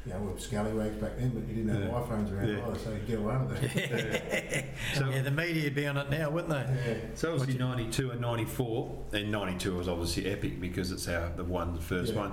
[0.06, 1.88] you know, we were scallywags back then, but you didn't have Yeah.
[1.98, 2.66] iPhones around Yeah.
[2.66, 4.64] either, so you could get away with it.
[4.94, 6.90] So, yeah, the media would be on it now, wouldn't they?
[6.92, 6.96] yeah.
[7.14, 11.74] so obviously 92 and 94, and 92 was obviously epic because it's our the one,
[11.74, 12.20] the first Yeah.
[12.20, 12.32] one.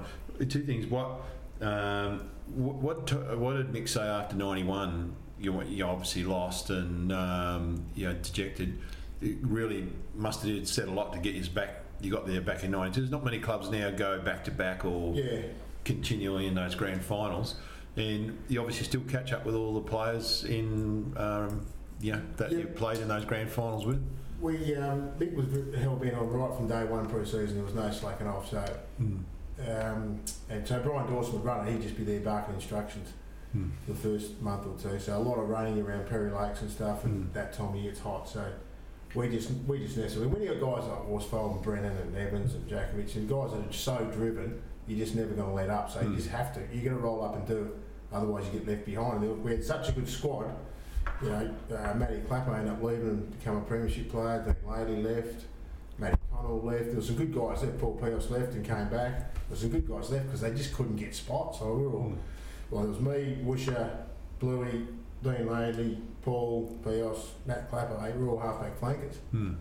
[0.49, 0.85] Two things.
[0.87, 1.21] What
[1.61, 5.15] um, what what did Mick say after 91?
[5.39, 8.79] You you obviously lost and um, you know dejected.
[9.21, 11.81] It really must have said a lot to get you back.
[12.01, 13.01] You got there back in 92.
[13.01, 15.41] There's not many clubs now go back to back or Yeah.
[15.85, 17.55] continually in those grand finals,
[17.95, 21.65] and you obviously still catch up with all the players in um,
[22.01, 22.59] you know that Yeah.
[22.59, 24.01] you played in those grand finals with.
[24.41, 25.45] We, um, Mick was
[25.79, 27.55] hell bent on right from day one pre-season.
[27.55, 28.49] There was no slacking off.
[28.51, 28.63] So,
[29.59, 31.71] um, and so Brian Dawson would run it.
[31.71, 33.13] He'd just be there barking instructions
[33.53, 33.69] Hmm.
[33.85, 34.99] for the first month or two.
[34.99, 37.05] So a lot of running around Perry Lakes and stuff.
[37.05, 37.33] And Mm.
[37.33, 38.27] that time of year it's hot.
[38.27, 38.43] So
[39.13, 40.29] we just we just in.
[40.31, 43.65] When you got guys like Worsfold and Brennan and Evans and Jakovich and guys that
[43.69, 45.89] are so driven, you're just never going to let up.
[45.89, 46.09] So Mm.
[46.11, 46.59] you just have to.
[46.73, 47.75] You're going to roll up and do it.
[48.11, 49.23] Otherwise, you get left behind.
[49.23, 50.51] And we had such a good squad.
[51.21, 54.43] You know, uh, Matty Clapper ended up leaving and become a premiership player.
[54.45, 55.45] Dean Laidley left.
[56.53, 56.85] Left.
[56.87, 57.71] There was some good guys there.
[57.71, 59.33] Paul Peos left and came back.
[59.33, 61.59] There was some good guys left because they just couldn't get spots.
[61.59, 62.13] So we were all,
[62.71, 63.97] well, it was me, Wisher,
[64.39, 64.87] Bluey,
[65.23, 67.99] Dean Laidley, Paul, Peos, Matt Clapper.
[68.01, 69.17] They were all halfback flankers.
[69.31, 69.53] Hmm.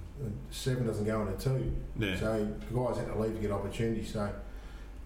[0.51, 1.73] Seven doesn't go into two.
[1.99, 2.19] Yeah.
[2.19, 4.13] So the guys had to leave to get opportunities.
[4.13, 4.31] So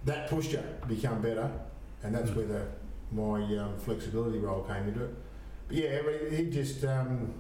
[0.04, 1.50] that pushed you to become better,
[2.02, 2.36] and that's Mm.
[2.36, 2.66] where the
[3.10, 5.14] my um, flexibility role came into it.
[5.66, 7.32] But yeah, he- he just um,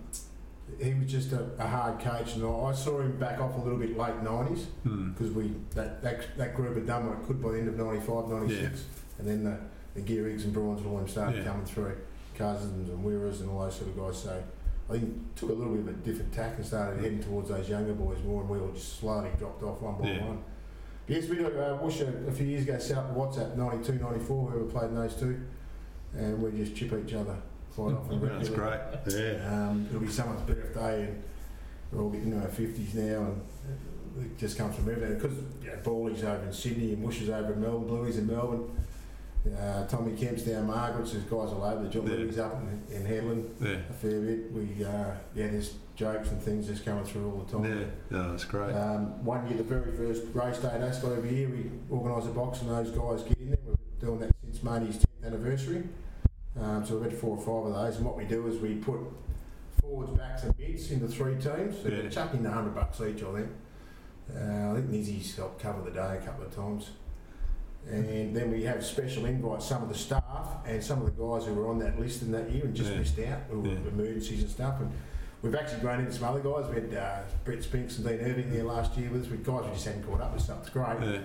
[0.82, 3.78] he was just a, a hard coach, and I saw him back off a little
[3.78, 5.10] bit late nineties Hmm.
[5.12, 7.76] because we that, that that group had done what it could by the end of
[7.76, 8.84] 95, 96.
[9.18, 9.58] and then the
[9.94, 11.50] the Gearigs and Brawns and all them started Yeah.
[11.50, 11.96] coming through,
[12.36, 14.18] Cousins and Weirers and all those sort of guys.
[14.22, 14.42] So.
[14.90, 17.68] I think took a little bit of a different tack and started heading towards those
[17.68, 20.24] younger boys more, and we all just slowly dropped off one by Yeah.
[20.26, 20.38] one.
[21.06, 24.70] Yes, we did uh, Wush a, few years ago, South WhatsApp 92, 94, where we
[24.72, 25.38] played in those two,
[26.16, 27.36] and we just chip each other
[27.78, 28.20] quite often.
[28.20, 28.80] That's regularly.
[29.06, 29.14] great.
[29.38, 29.68] Yeah.
[29.68, 31.22] Um, it'll be someone's birthday, and
[31.92, 33.42] we're all getting into our 50s now, and
[34.24, 35.14] it just comes from everything.
[35.18, 38.26] Because you know, Bawley's over in Sydney, and Wush is over in Melbourne, Bluey's in
[38.26, 38.70] Melbourne.
[39.56, 41.84] Uh, Tommy Kemp's down Margaret's, there's guys all over.
[41.84, 42.16] The John Yeah.
[42.16, 42.60] Louis up
[42.90, 43.76] in, in Headland Yeah.
[43.88, 44.52] a fair bit.
[44.52, 44.88] We, uh,
[45.34, 47.64] yeah, there's jokes and things just coming through all the time.
[47.64, 47.84] Yeah.
[48.10, 48.74] No, that's great.
[48.74, 52.30] Um, one year, the very first race day at Ascot every year, we organise a
[52.30, 53.58] box and those guys get in there.
[53.64, 55.84] We've been doing that since Marty's 10th anniversary.
[56.60, 57.96] Um, so we've had four or five of those.
[57.96, 58.98] And what we do is we put
[59.80, 61.76] forwards, backs, and mids into three teams.
[61.82, 62.02] So Yeah.
[62.02, 63.48] we chuck in 100 bucks each, I think.
[64.34, 66.90] Uh, I think Nizzy's helped cover the day a couple of times.
[67.90, 71.46] And then we have special invites, some of the staff and some of the guys
[71.46, 72.98] who were on that list in that year and just Yeah.
[72.98, 73.78] missed out, who were Yeah.
[73.90, 74.80] emergencies and stuff.
[74.80, 74.90] And
[75.40, 76.68] we've actually grown into some other guys.
[76.68, 79.64] We had uh, Brett Spinks and Dean Irving there last year with us, with guys
[79.64, 80.98] we just hadn't caught up with, so it's great.
[81.00, 81.20] Yeah.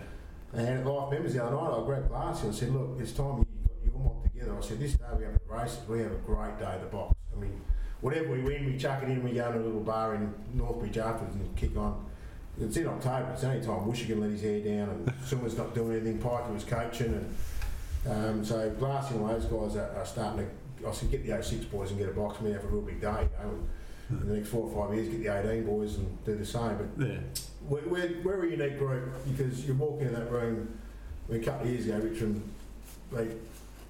[0.54, 3.44] And at Life Members the other night, I grabbed Glassy and said, Look, it's time
[4.62, 4.62] you got your mob together.
[4.62, 6.88] I said, This day we have the races, we have a great day at the
[6.88, 7.16] box.
[7.36, 7.62] I mean,
[8.02, 10.98] whatever we win, we chuck it in, we go to a little bar in Northbridge
[10.98, 12.06] afterwards and kick on.
[12.62, 15.58] It's in October, it's the only time Wisher can let his hair down and Summer's
[15.58, 17.34] not doing anything, Piker was coaching.
[18.06, 20.48] and um, So Glassy and those guys are, are starting
[20.80, 22.82] to, I said, get the 06 boys and get a box, we have a real
[22.82, 23.08] big day.
[23.08, 23.60] You know,
[24.10, 26.46] and in the next four or five years, get the 18 boys and do the
[26.46, 26.78] same.
[26.98, 27.18] But Yeah.
[27.68, 30.78] we're, we're, we're a unique group because you walk into that room
[31.32, 32.44] a couple of years ago, Richmond
[33.16, 33.32] beat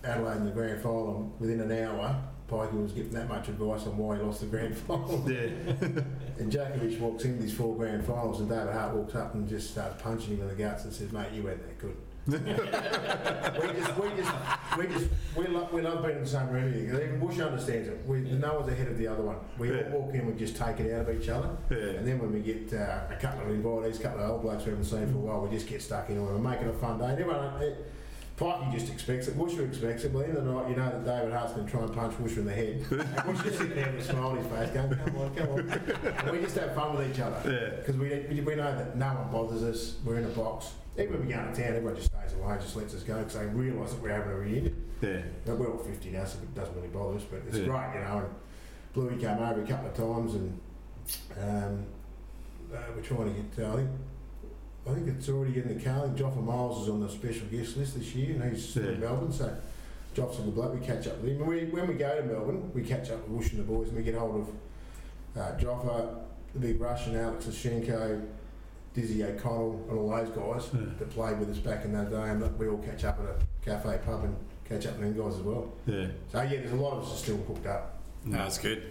[0.03, 1.33] Adelaide in the grand final.
[1.39, 2.15] Within an hour,
[2.49, 5.23] Pikey was getting that much advice on why he lost the grand final.
[5.29, 5.39] Yeah.
[6.39, 9.71] and Jakovich walks in these four grand finals, and David Hart walks up and just
[9.71, 13.97] starts punching him in the guts and says, "Mate, you weren't that good." we just,
[13.97, 14.31] we just,
[14.77, 16.73] we just, we love, we love being in the same room.
[16.73, 18.01] Even Bush understands it.
[18.07, 19.35] We, no one's ahead of the other one.
[19.57, 19.91] We Yeah.
[19.93, 21.49] all walk in, we just take it out of each other.
[21.69, 21.77] Yeah.
[21.97, 24.63] And then when we get uh, a couple of invitees, a couple of old blokes
[24.63, 26.25] we haven't seen for a while, we just get stuck in.
[26.25, 27.07] We're making a fun day.
[27.09, 27.91] And everyone, it,
[28.37, 29.37] Pikey just expects it.
[29.37, 30.11] Wusher expects it.
[30.13, 31.93] But the end of the night, you know that David Hart's going to try and
[31.93, 32.83] punch Wusher in the head.
[33.27, 35.69] and just sitting there with a smile on his face going, come on, come on.
[35.69, 37.77] And we just have fun with each other.
[37.79, 39.97] Because we, we, we know that no one bothers us.
[40.03, 40.71] We're in a box.
[40.97, 43.33] Even when we go into town, everyone just stays away, just lets us go because
[43.35, 44.83] they realise that we're having a reunion.
[45.01, 45.21] Yeah.
[45.45, 47.65] Now, we're all 50 now, so it doesn't really bother us, but it's Yeah.
[47.65, 48.17] great, you know.
[48.25, 48.35] And
[48.93, 50.59] Bluey came over a couple of times, and
[51.41, 51.85] um,
[52.73, 53.65] uh, we're trying to get.
[53.67, 53.89] Uh, I think
[54.89, 56.07] I think it's already in the car.
[56.09, 59.31] Joffa Miles is on the special guest list this year, and he's still in Melbourne,
[59.31, 59.55] so.
[60.15, 60.79] Joff's a good bloke.
[60.79, 61.47] We catch up with him.
[61.47, 63.97] We, when we go to Melbourne, we catch up with Woosh and the boys, and
[63.97, 64.47] we get hold
[65.35, 66.17] of uh, Joffa,
[66.53, 68.23] the big Russian, Alex Ishchenko,
[68.93, 70.81] Dizzy O'Connell and all those guys Yeah.
[70.99, 73.25] that played with us back in that day, and that we all catch up at
[73.25, 74.35] a cafe pub and
[74.69, 75.73] catch up with them guys as well.
[75.87, 76.05] Yeah.
[76.31, 77.97] So yeah, there's a lot of us are still hooked up.
[78.23, 78.83] No, that's good.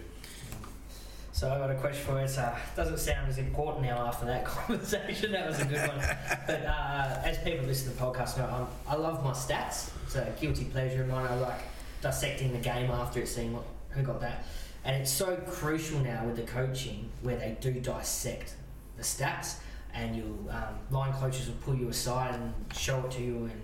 [1.33, 2.25] So I got a question for you.
[2.25, 5.31] It uh, doesn't sound as important now after that conversation.
[5.31, 5.99] That was a good one.
[6.45, 9.89] but uh, as people listen to the podcast know, I'm, I love my stats.
[10.05, 11.25] It's a guilty pleasure of mine.
[11.25, 11.59] I like
[12.01, 14.45] dissecting the game after it, seeing what, who got that.
[14.85, 18.53] And it's so crucial now with the coaching where they do dissect
[18.95, 19.55] the stats,
[19.91, 23.61] and you um, line coaches will pull you aside and show it to you and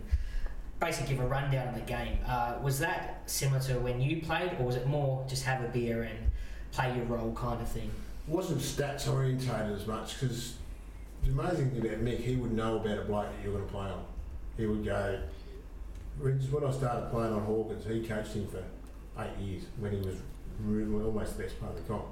[0.80, 2.18] basically give a rundown of the game.
[2.26, 5.68] Uh, was that similar to when you played, or was it more just have a
[5.68, 6.18] beer and
[6.72, 7.92] play your role kind of thing?
[8.30, 10.56] wasn't stats orientated as much because
[11.24, 13.72] the amazing thing about Mick, he would know about a bloke that you're going to
[13.72, 14.06] play on.
[14.56, 15.20] He would go.
[16.20, 18.64] When I started playing on Hawkins, he coached him for
[19.22, 20.18] eight years when he was
[20.64, 22.06] really, almost the best part of the comp.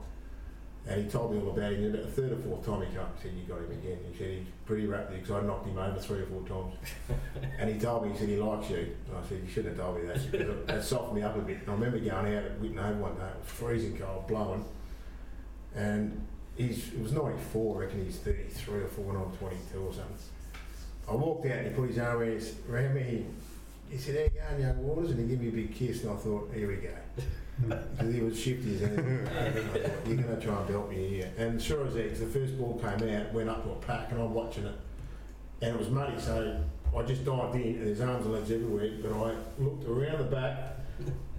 [0.88, 1.84] And he told me all about him.
[1.84, 4.00] And about the third or fourth time he came, he said, "You got him again."
[4.10, 6.76] He said, "He's pretty rapidly because I knocked him over three or four times."
[7.60, 9.86] and he told me, he said, "He likes you." And I said, "You shouldn't have
[9.86, 12.44] told me that because that softened me up a bit." And I remember going out
[12.44, 14.64] at Whitney one day, it was freezing cold, blowing,
[15.76, 17.76] and he's it was '94.
[17.76, 20.16] I reckon he's 33 or 4 when I'm 22 or something.
[21.10, 23.26] I walked out and he put his arm around me.
[23.90, 26.12] He said, "How you going, young Waters?" And he gave me a big kiss, and
[26.12, 26.96] I thought, "Here we go."
[27.68, 29.28] Because he was shifty as anything.
[29.28, 31.32] I thought, You're going to try and belt me here.
[31.38, 34.22] And sure as eggs, the first ball came out, went up to a pack, and
[34.22, 34.76] I'm watching it.
[35.62, 36.64] And it was muddy, so
[36.96, 38.92] I just dived in, and there's arms and legs everywhere.
[39.02, 40.76] But I looked around the back,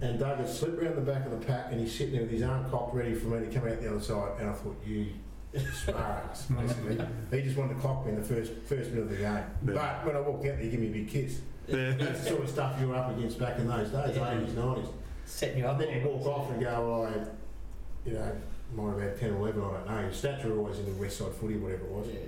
[0.01, 2.31] and Doug had slipped around the back of the pack, and he's sitting there with
[2.31, 4.31] his arm cocked, ready for me to come out the other side.
[4.39, 5.07] And I thought, you
[5.53, 6.99] basically.
[7.31, 9.43] he just wanted to clock me in the first first minute of the game.
[9.63, 11.39] But when I walked out, he gave me a big kiss.
[11.67, 11.91] Yeah.
[11.97, 14.33] That's the sort of stuff you were up against back in those days, Yeah.
[14.35, 14.87] 80s, 90s.
[15.29, 15.79] Setting you up.
[15.79, 18.35] And then you walk off and go, well, I, you know,
[18.75, 19.99] might have had 10 or 11, I don't know.
[20.01, 22.07] Your stats were always in the West Side footy, whatever it was.
[22.07, 22.19] Yeah.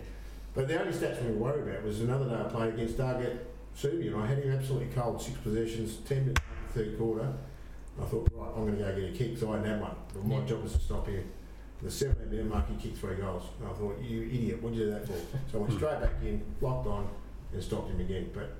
[0.53, 3.17] But the only stats we were worried about was another day I played against at
[3.77, 6.41] Subi, and I had him absolutely cold, six possessions, 10 minutes
[6.73, 7.33] the third quarter.
[8.01, 9.95] I thought, right, I'm going to go get a kick, so I had one.
[10.13, 10.45] But my Yeah.
[10.45, 11.23] job was to stop him.
[11.81, 13.43] The 17 minute mark, he kicked three goals.
[13.59, 15.13] And I thought, you idiot, what'd you do that for?
[15.51, 15.77] So I went hmm.
[15.77, 17.09] straight back in, locked on,
[17.51, 18.29] and stopped him again.
[18.33, 18.55] But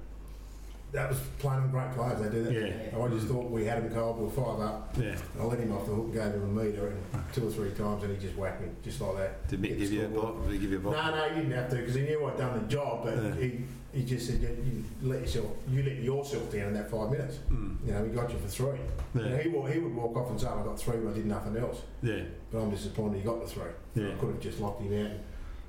[0.92, 2.54] that was playing on great players, they do that.
[2.54, 3.00] Yeah.
[3.04, 4.96] I just thought we had him cold, we were five up.
[5.00, 5.16] Yeah.
[5.40, 7.72] I let him off the hook and gave him a metre and two or three
[7.72, 9.48] times and he just whacked me, just like that.
[9.48, 10.44] Did Mick give you a block?
[10.44, 10.96] Did he give you a block?
[10.96, 13.36] no, no, you didn't have to because he knew I'd done the job, but Yeah.
[13.36, 13.62] he,
[13.94, 17.40] he just said, you, you let yourself, you let yourself down in that five minutes.
[17.52, 17.78] Mm.
[17.86, 18.80] You know, he got you for three.
[19.16, 19.42] You know, Yeah.
[19.44, 21.56] he, wa- he would walk off and say, I got three, but I did nothing
[21.58, 21.82] else.
[22.04, 22.22] Yeah.
[22.52, 23.64] But I'm disappointed he got the three.
[23.96, 24.10] Yeah.
[24.12, 25.20] I could have just locked him out and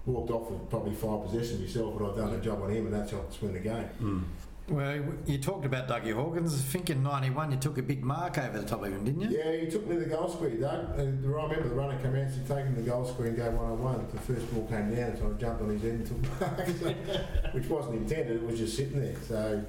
[0.07, 2.95] walked off with probably five possessions myself, but I've done the job on him and
[2.95, 3.89] that's helped us win the game.
[4.01, 4.23] Mm.
[4.69, 6.55] Well, you talked about Dougie Hawkins.
[6.55, 9.21] I think in 91 you took a big mark over the top of him, didn't
[9.23, 9.37] you?
[9.37, 10.99] Yeah, he took me to the goal square, Doug.
[10.99, 12.31] And I remember the runner came out
[12.67, 14.07] him to the goal square and go one on one.
[14.13, 17.51] The first ball came down, so I jumped on his head and took mark, so-
[17.53, 18.37] which wasn't intended.
[18.37, 19.17] It was just sitting there.
[19.27, 19.65] So,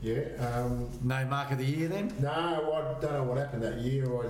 [0.00, 0.22] yeah.
[0.40, 2.12] Um, No mark of the year then?
[2.18, 4.06] no, I don't know what happened that year.
[4.20, 4.28] I,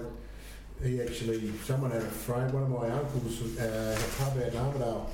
[0.84, 2.52] he actually, someone had a frame.
[2.52, 5.10] One of my uncles uh, had a pub out in Armadale.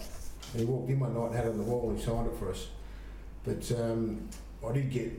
[0.53, 2.27] And he walked in one night and had it on the wall and he signed
[2.27, 2.69] it for us.
[3.45, 4.29] But um,
[4.67, 5.13] I did get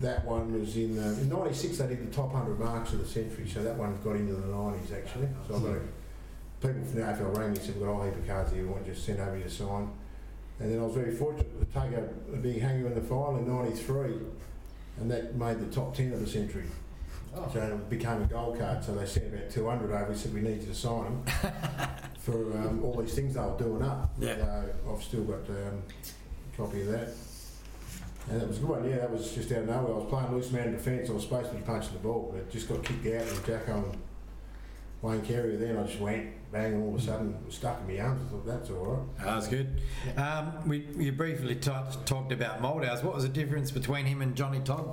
[0.00, 1.78] that one was in uh, in '96.
[1.78, 4.48] They did the top 100 marks of the century, so that one got into the
[4.48, 5.28] '90s actually.
[5.48, 5.80] So I've got a,
[6.60, 8.52] people from the AFL rang me and said, "We've got a whole heap of cards
[8.52, 8.62] here.
[8.62, 9.90] We want you to send over your sign."
[10.60, 13.38] And then I was very fortunate to take a, a big hanger in the final
[13.38, 14.12] in '93,
[15.00, 16.64] and that made the top 10 of the century.
[17.36, 17.50] Oh.
[17.52, 18.84] So it became a gold card.
[18.84, 20.12] So they sent about 200 over.
[20.12, 21.24] We said we need you to sign them
[22.20, 24.12] for um, all these things they were doing up.
[24.20, 24.36] Yeah.
[24.36, 25.82] So I've still got um,
[26.52, 27.08] a copy of that.
[28.30, 28.88] And that was a good one.
[28.88, 29.92] Yeah, that was just out of nowhere.
[29.92, 31.10] I was playing loose man defence.
[31.10, 33.28] I was supposed to be punching the ball, but it just got kicked out.
[33.28, 33.98] And Jacko and
[35.02, 37.56] Wayne Carey there, and I just went bang, and all of a sudden it was
[37.56, 38.22] stuck in my arms.
[38.26, 39.26] I thought that's all right.
[39.26, 39.82] Oh, that's good.
[40.16, 41.70] Um, we, you briefly t-
[42.06, 43.02] talked about Malthouse.
[43.02, 44.88] What was the difference between him and Johnny Todd?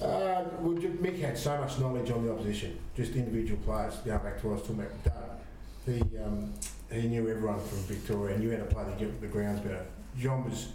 [0.00, 3.96] Uh, well, Mick had so much knowledge on the opposition, just individual players.
[3.96, 5.38] Going back to what I was talking about Doug,
[5.84, 6.54] he um,
[6.90, 9.84] he knew everyone from Victoria and knew how to play the, the grounds better.
[10.16, 10.68] John was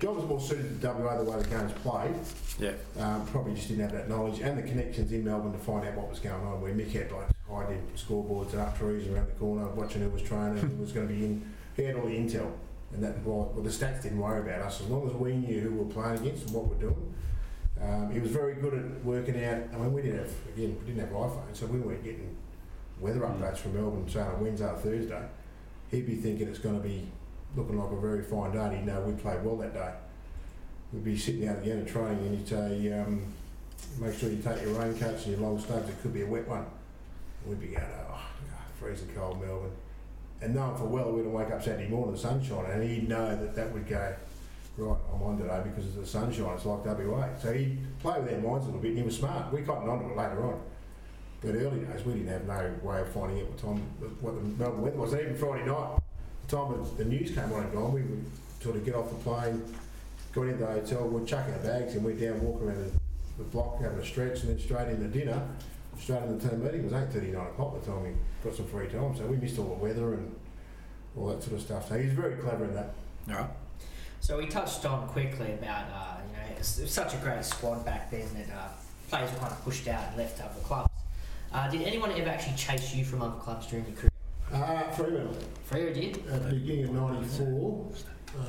[0.00, 2.14] John was more suited to WA the way the game's played.
[2.60, 2.72] Yeah.
[3.02, 5.94] Um, probably just didn't have that knowledge and the connections in Melbourne to find out
[5.94, 6.60] what was going on.
[6.60, 10.22] Where Mick had like hiding scoreboards and up trees around the corner, watching who was
[10.22, 11.52] training, who was going to be in.
[11.74, 12.52] He had all the intel,
[12.92, 15.60] and that well, well, the stats didn't worry about us as long as we knew
[15.60, 17.14] who we were playing against and what we're doing.
[17.80, 19.62] Um, he was very good at working out.
[19.72, 22.36] I mean, we didn't have again, we didn't have iPhones, so we weren't getting
[23.00, 23.40] weather Mm.
[23.40, 25.22] updates from Melbourne saying on Wednesday or Thursday.
[25.90, 27.08] He'd be thinking it's going to be
[27.56, 28.58] looking like a very fine day.
[28.58, 29.92] and He'd know we played well that day.
[30.92, 33.22] We'd be sitting out again and training, and he'd say, um,
[33.98, 35.88] "Make sure you take your raincoats and your long studs.
[35.88, 36.66] It could be a wet one."
[37.46, 38.20] We'd be going, "Oh,
[38.78, 39.72] freezing cold, Melbourne."
[40.40, 43.36] and knowing for well we'd wake up Saturday morning, the sun shining, and he'd know
[43.36, 44.14] that that would go,
[44.76, 47.28] right, I'm on today because of the sunshine, it's like WA.
[47.40, 49.52] So he'd play with our minds a little bit, and he was smart.
[49.52, 50.60] We cottoned on to it later on.
[51.40, 53.82] But early days, we didn't have no way of finding out what time,
[54.20, 55.12] what the Melbourne weather was.
[55.12, 56.07] And even Friday night, the
[56.48, 58.24] time of the news came on and gone, we would
[58.60, 59.62] sort of get off the plane,
[60.32, 63.44] got into the hotel, we'd chuck our bags and we'd down, walk around the, the
[63.44, 65.46] block, having a stretch, and then straight into dinner,
[65.98, 66.80] straight into the team meeting.
[66.80, 68.10] It was 8.30, 9 o'clock the time we
[68.42, 69.16] got some free time.
[69.16, 70.34] So we missed all the weather and
[71.16, 71.88] all that sort of stuff.
[71.88, 72.94] So he was very clever in that.
[73.30, 73.50] All right.
[74.20, 77.18] So we touched on quickly about uh, you know it was, it was such a
[77.18, 78.68] great squad back then that uh,
[79.08, 80.90] players were kind of pushed out and left other clubs.
[81.52, 84.10] Uh, did anyone ever actually chase you from other clubs during your career?
[84.52, 85.36] Uh, Fremantle.
[85.70, 86.26] Freo did.
[86.28, 87.92] At the beginning of '94,
[88.38, 88.42] uh,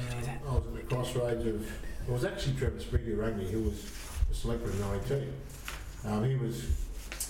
[0.47, 1.62] I was at the crossroads of.
[2.07, 2.77] It was actually Trevor
[3.15, 3.91] rang me, who was
[4.29, 5.33] the selector in '92.
[6.05, 6.65] Um, he was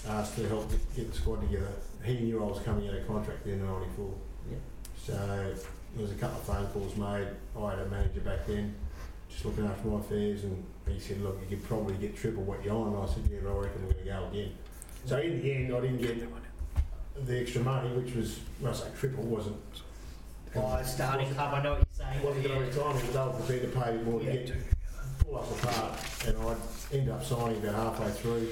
[0.07, 1.71] asked to help get, the squad together.
[2.03, 4.13] He knew I was coming out of contract in '94.
[4.51, 4.59] Yep.
[5.03, 7.27] So there was a couple of phone calls made.
[7.59, 8.75] I had a manager back then,
[9.29, 12.63] just looking after my affairs, and he said, "Look, you could probably get triple what
[12.63, 14.51] you're on." And I said, "Yeah, but I reckon we're going to go again."
[15.05, 16.21] So in the end, I didn't get
[17.25, 19.57] the extra money, which was, when I say triple, wasn't
[20.55, 21.53] Oh, starting club.
[21.53, 22.23] I know what you're saying.
[22.23, 22.69] wasn't going to Yeah.
[22.71, 24.31] retirement, but they were prepared to pay me more to Yeah.
[24.33, 24.53] get
[25.19, 25.99] pull us apart.
[26.27, 28.47] And I'd end up signing about halfway through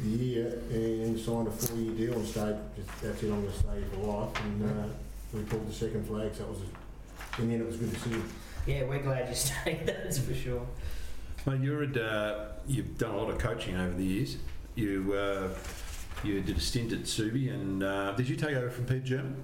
[0.00, 2.56] the year and signed a four-year deal and stayed.
[2.76, 3.26] Just, that's it.
[3.26, 4.40] I'm going to stay for life.
[4.44, 4.84] And uh,
[5.34, 7.78] we pulled the second flag, so it was a, in the end it was a
[7.78, 8.24] good decision.
[8.66, 9.86] Yeah, we're glad you stayed.
[9.86, 10.64] That's for sure.
[11.44, 14.36] Mate, you're at, uh, you've done a lot of coaching over the years.
[14.76, 15.48] You uh,
[16.24, 19.36] you did a stint at Subi, and uh, did you take over from Pete German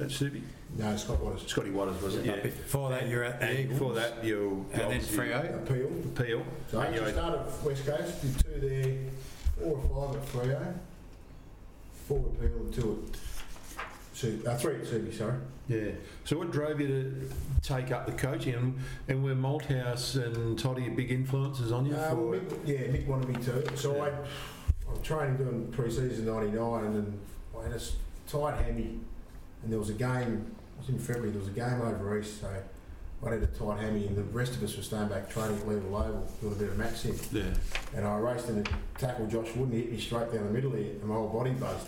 [0.00, 0.42] at Subi?
[0.78, 2.24] No, Scott Watters Scotty Watters was it?
[2.24, 2.36] Yeah.
[2.36, 3.78] Before that, you're at the And Eagles.
[3.78, 5.62] before that, you and then obviously- Freo.
[5.62, 5.90] appeal.
[6.14, 6.46] Peel.
[6.70, 8.96] So I And you actually started at West Coast, did two there,
[9.58, 10.74] four or five at Freo,
[12.06, 13.18] four at Peel and two at
[14.16, 15.34] Su- uh, three at Subi, sorry.
[15.68, 15.90] Yeah.
[16.24, 17.30] So what drove you to
[17.62, 18.54] take up the coaching?
[18.54, 21.94] And, and were Malthouse and Toddy big influences on you?
[21.94, 23.76] Uh, for, Mick, yeah, Mick wanted me to.
[23.76, 24.02] So Yeah.
[24.04, 24.12] I,
[24.90, 27.20] I was training doing pre-season '99, and then
[27.58, 27.80] I had a
[28.30, 28.98] tight hammy,
[29.62, 30.46] and there was a game.
[30.76, 31.30] It was in February.
[31.30, 34.54] There was a game over east, so I had a tight hammy, and the rest
[34.54, 37.32] of us were staying back training at level oval, doing a bit of maxing.
[37.32, 37.54] yeah.
[37.96, 40.50] And I raced in and tackled Josh Wood, and he hit me straight down the
[40.52, 41.86] middle here, and my whole body buzzed.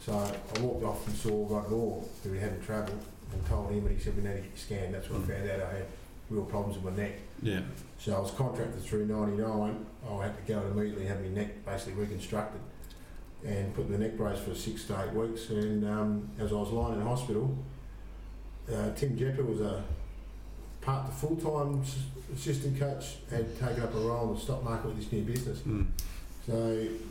[0.00, 3.96] So I walked off and saw Rod Law, who hadn't travelled, and told him, and
[3.96, 4.94] he said, we need to scanned.
[4.94, 5.24] That's when Mm.
[5.24, 5.86] I found out I had
[6.30, 7.12] real problems with my neck.
[7.42, 7.60] Yeah.
[7.98, 9.86] So I was contracted through 99.
[10.08, 12.60] I had to go and immediately have my neck basically reconstructed
[13.46, 15.48] and put in the neck brace for six to eight weeks.
[15.50, 17.56] And um, as I was lying in hospital,
[18.70, 19.82] uh, Tim Jepper was a
[20.80, 21.82] part the full-time
[22.34, 25.58] assistant coach had taken up a role in the stock market with this new business.
[25.60, 25.86] Mm.
[26.46, 26.52] So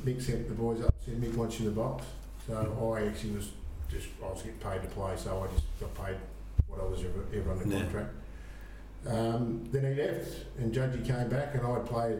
[0.05, 2.05] Mick sent the boys up, said Mick wants you in the box.
[2.47, 2.55] So
[2.95, 3.49] I actually was
[3.89, 6.15] just I was getting paid to play, so I just got paid
[6.67, 7.81] what I was ever, ever under Yeah.
[7.83, 8.13] contract.
[9.07, 12.19] Um, then he left, and Judgy came back, and I played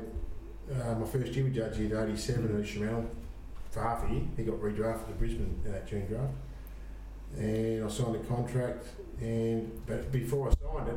[0.72, 3.06] uh, my first year with Judgy at 87 at Shamel
[3.72, 4.22] for half a year.
[4.38, 6.34] He got redrafted to Brisbane in that June draft,
[7.38, 8.86] and I signed a contract.
[9.20, 10.96] And but before I signed it,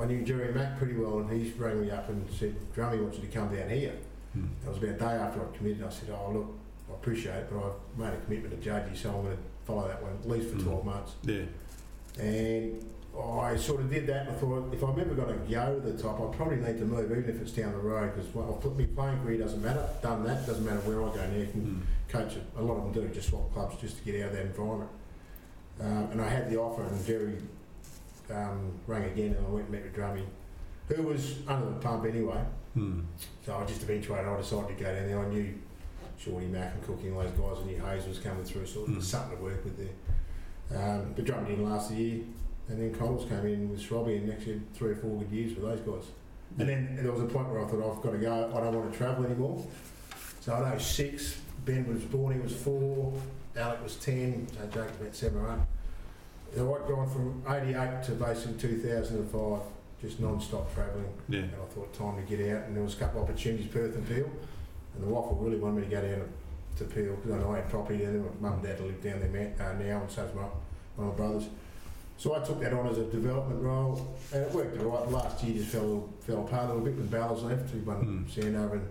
[0.00, 3.18] I knew Jerry Mack pretty well, and he rang me up and said, "Drummy wants
[3.18, 3.94] you to come down here."
[4.36, 4.48] Mm.
[4.64, 5.84] It was about a day after I committed.
[5.84, 6.58] I said, "Oh look,
[6.90, 9.86] I appreciate it, but I've made a commitment to Judgy, so I'm going to follow
[9.86, 10.64] that one at least for Mm.
[10.64, 11.42] 12 months." Yeah.
[12.20, 12.84] And
[13.20, 15.80] I sort of did that and I thought if I'm ever going to go to
[15.92, 18.54] the top, I probably need to move, even if it's down the road, because well,
[18.54, 19.86] I've put my playing career doesn't matter.
[20.02, 21.50] Done that, doesn't matter where I go now.
[21.50, 22.12] Can Mm.
[22.12, 22.42] coach it.
[22.56, 24.90] A lot of them do just swap clubs just to get out of that environment.
[25.80, 27.38] Um, and I had the offer, and Jerry
[28.30, 30.24] um, rang again, and I went and met with Drummy,
[30.88, 32.42] who was under the pump anyway.
[32.76, 33.04] Mm.
[33.44, 35.18] So I just eventuated, I decided to go down there.
[35.18, 35.54] I knew
[36.18, 38.98] Shorty Mack and all those guys, I knew Hayes was coming through, so it was
[38.98, 39.02] Mm.
[39.02, 39.94] something to work with there.
[41.00, 42.24] Um, but Drummond didn't last a year,
[42.68, 45.56] and then Connells came in with Robbie, and actually had three or four good years
[45.56, 46.10] with those guys.
[46.58, 48.74] And then there was a point where I thought, I've got to go, I don't
[48.74, 49.64] want to travel anymore.
[50.40, 53.12] So I know six, Ben was born, he was four,
[53.56, 56.56] Alec was 10, so Jake about seven or eight.
[56.56, 59.60] So I'd gone from 88 to basically 2005,
[60.00, 61.12] just non-stop travelling.
[61.28, 61.40] Yeah.
[61.40, 63.94] And I thought time to get out, and there was a couple of opportunities, Perth
[63.94, 64.30] and Peel,
[64.94, 66.28] and the WAFL really wanted me to go down
[66.76, 68.12] to Peel because I know I had property there.
[68.12, 70.42] My mum and dad live down there uh, now, and so does my
[70.96, 71.48] one of my brothers.
[72.18, 75.08] So I took that on as a development role, and it worked all right.
[75.08, 77.70] The last year just fell fell apart a little bit when Ballas left.
[77.72, 78.30] He won Mm.
[78.34, 78.88] Sandover, and,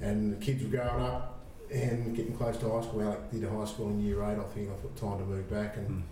[0.00, 3.02] and the kids were growing up and getting close to high school.
[3.02, 4.70] Alec did a high school in year eight, I think.
[4.70, 6.02] I thought time to move back, and Mm.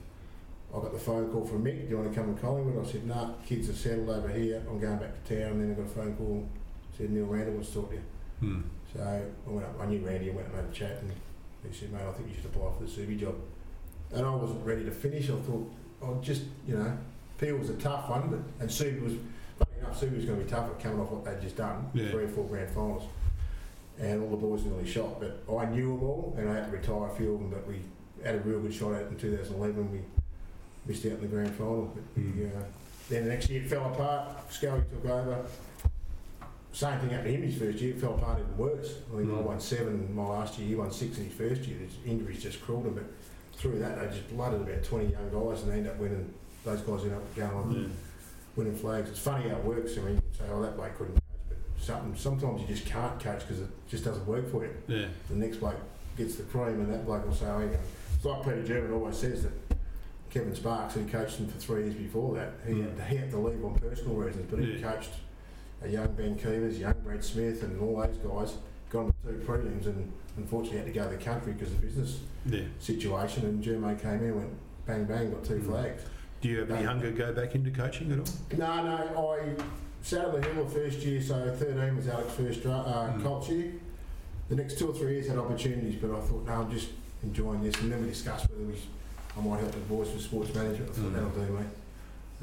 [0.72, 2.86] I got the phone call from Mick, do you want to come to Collingwood?
[2.86, 5.52] I said, No, nah, kids are settled over here, I'm going back to town.
[5.52, 6.46] And then I got a phone call,
[6.96, 8.02] said Neil Randall wants to talk to you.
[8.42, 8.62] Mm.
[8.94, 11.10] So I went up, I knew Randy, I went and had a chat and
[11.66, 13.34] he said, mate, I think you should apply for the Subi job.
[14.12, 15.28] and I wasn't ready to finish.
[15.28, 15.72] I thought
[16.02, 16.96] I'd just you know,
[17.38, 19.12] Peel was a tough one, but and Subi was
[19.58, 20.00] funny enough.
[20.00, 22.10] Subi was going to be tough at coming off what they'd just done, Yeah.
[22.10, 23.04] three or four grand finals,
[23.98, 25.20] and all the boys nearly shot.
[25.20, 27.50] But I knew them all, and I had to retire a few of them.
[27.50, 27.80] But we
[28.24, 29.92] had a real good shot at it in 2011.
[29.92, 30.00] We
[30.86, 31.92] missed out in the grand final.
[31.94, 32.48] But we, uh,
[33.08, 34.52] then the next year it fell apart.
[34.52, 35.44] Scully took over.
[36.72, 37.94] Same thing happened to him his first year.
[37.94, 38.94] It fell apart even worse.
[39.12, 39.42] I think I Mm.
[39.42, 40.68] won seven my last year.
[40.68, 41.78] He won six in his first year.
[41.78, 42.94] His injuries just crawled him.
[42.94, 43.04] But
[43.60, 46.32] through that, they just blooded about 20 young guys and they end up winning.
[46.64, 47.88] Those guys ended up going on Yeah.
[48.56, 49.10] winning flags.
[49.10, 49.96] It's funny how it works.
[49.98, 53.20] I mean, you say, oh, that bloke couldn't coach, but something, sometimes you just can't
[53.20, 54.72] coach because it just doesn't work for you.
[54.88, 55.06] Yeah.
[55.28, 55.76] The next bloke
[56.16, 57.78] gets the cream, and that bloke will say, oh, you know,
[58.14, 59.52] it's like Peter German always says that
[60.30, 62.82] Kevin Sparks, who coached him for three years before that, he, Mm.
[62.84, 65.10] had, to, he had to leave on personal reasons, but he coached
[65.82, 68.56] a young Ben Keevers, young Brad Smith, and all those guys.
[68.90, 71.80] Got them to two prelims, and unfortunately had to go to the country because of
[71.80, 72.62] the business Yeah.
[72.80, 73.44] situation.
[73.44, 74.50] And Germo came in, went
[74.86, 75.66] bang bang, got two Mm.
[75.66, 76.02] flags.
[76.40, 78.24] Do you have any hunger to go back into coaching at all?
[78.58, 79.54] No, no, I
[80.02, 83.22] sat on the hill the first year, so 13 was Alex's first uh, Mm.
[83.22, 83.72] Colts year.
[84.48, 86.88] The next two or three years had opportunities, but I thought, no, I'm just
[87.22, 87.76] enjoying this.
[87.80, 88.74] And then we discussed whether we,
[89.36, 90.90] I might help the boys with sports management.
[90.90, 91.14] I thought, Mm.
[91.14, 91.66] that'll do, mate.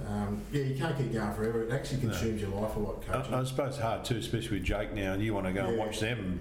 [0.05, 1.63] Um, yeah, you can't keep going forever.
[1.63, 2.09] It actually No.
[2.09, 3.33] consumes your life a lot, coaching.
[3.33, 5.65] I, I suppose it's hard too, especially with Jake now, and you want to go
[5.65, 6.39] and watch them.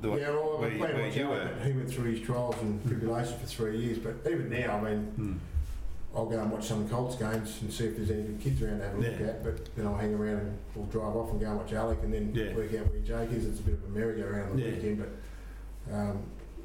[0.00, 1.50] The, yeah, well, where I you- played where with you were.
[1.64, 3.98] he went through his trials and tribulations for three years.
[3.98, 5.32] But even now, I mean, Hmm.
[6.14, 8.78] I'll go and watch some Colts games and see if there's any good kids around
[8.80, 9.26] to have a look Yeah.
[9.28, 9.44] at.
[9.44, 12.12] But then I'll hang around and we'll drive off and go and watch Alec and
[12.12, 12.54] then Yeah.
[12.54, 13.46] work out where Jake is.
[13.46, 14.70] It's a bit of a merry-go-round on the Yeah.
[14.74, 14.98] weekend,
[15.88, 16.18] but um,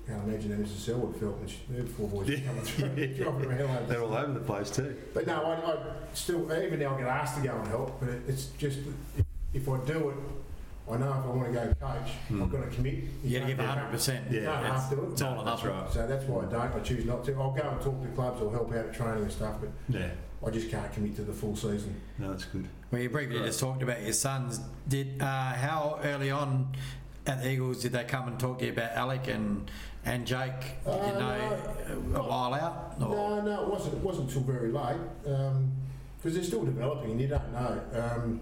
[0.07, 0.77] I can't imagine how Mrs.
[0.85, 2.39] Selwood felt when she, her four boys Yeah.
[2.47, 2.87] coming through,
[3.23, 3.87] driving around.
[3.89, 4.95] They're all over the place too.
[5.13, 5.77] But no, I, I
[6.13, 8.79] still, even now I get asked to go and help, but it, it's just,
[9.17, 10.15] if, if I do it,
[10.89, 12.43] I know if I want to go coach, Hmm.
[12.43, 13.03] I've got to commit.
[13.23, 14.31] You got to give can't- 100%.
[14.31, 15.11] You Yeah, can't it's, half do it.
[15.11, 15.77] it's all or That's nothing.
[15.81, 15.91] right.
[15.93, 16.75] So that's why I don't.
[16.75, 17.33] I choose not to.
[17.33, 20.09] I'll go and talk to clubs or help out at training and stuff, but Yeah.
[20.45, 21.99] I just can't commit to the full season.
[22.17, 22.69] No, that's good.
[22.91, 24.61] Well, you briefly just talked about your sons.
[24.87, 26.73] Did uh, how early on
[27.25, 29.69] at the Eagles did they come and talk to you about Alec and
[30.07, 30.61] and Jake?
[30.85, 32.95] Did you Uh, know a while out?
[33.01, 33.09] Or?
[33.09, 33.95] No, no, it wasn't.
[33.95, 37.81] It wasn't until very late because they're still developing, and you don't know.
[37.93, 38.41] Um,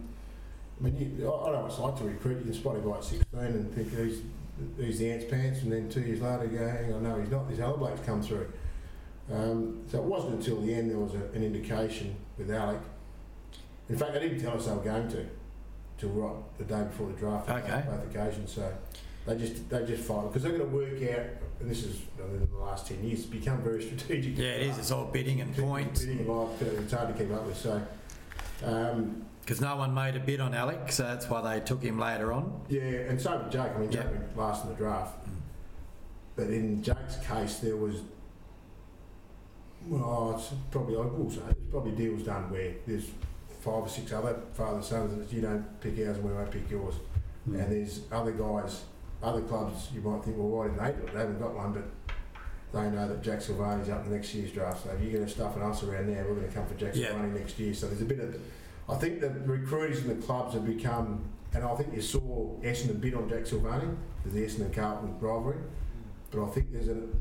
[0.79, 2.37] I mean, you, I, I know what it's like to recruit.
[2.39, 4.21] You can spot a guy at 16 and think he's
[4.79, 7.29] he's the ants pants, and then two years later, you go, hang on, no, he's
[7.29, 7.49] not.
[7.49, 8.47] This other bloke's come through.
[9.33, 12.79] Um, so it wasn't until the end there was a, an indication with Alec.
[13.89, 15.25] In fact, they didn't tell us they were going to
[15.97, 17.49] till right the day before the draft.
[17.49, 17.83] Okay.
[17.87, 18.71] Both occasions, so
[19.25, 21.25] they just they just filed because they're going to work out.
[21.59, 24.37] And this is I mean, in the last ten years, it's become very strategic.
[24.37, 24.77] Yeah, it is.
[24.77, 26.01] It's all bidding and points.
[26.01, 27.57] Bidding and live, it's hard to keep up with.
[27.57, 27.81] So,
[28.63, 31.97] um, Because no one made a bid on Alec, so that's why they took him
[31.99, 32.61] later on.
[32.69, 33.71] yeah, and so did Jake.
[33.75, 34.09] I mean, Jake Yeah.
[34.11, 35.15] went last in the draft.
[36.35, 38.01] But in Jake's case, there was,
[39.87, 43.05] well, it's probably, I will say, there's probably deals done where there's
[43.61, 46.69] five or six other father sons and you don't pick ours and we won't pick
[46.69, 46.95] yours.
[47.45, 47.55] Hmm.
[47.55, 48.83] And there's other guys,
[49.23, 51.13] other clubs, you might think, well, why didn't they do it?
[51.13, 51.83] They haven't got one, but
[52.73, 54.83] they know that Jack Silvagni's up in next year's draft.
[54.83, 56.75] So if you're going to stuff an us around there, we're going to come for
[56.75, 57.09] Jack Yeah.
[57.09, 57.73] Silvagni next year.
[57.73, 58.39] So there's a bit of,
[58.89, 62.99] I think the recruiters and the clubs have become, and I think you saw Essendon
[62.99, 65.57] bid on Jack Silvagni, there's the Essendon Carlton rivalry,
[66.31, 67.19] but I think there's an,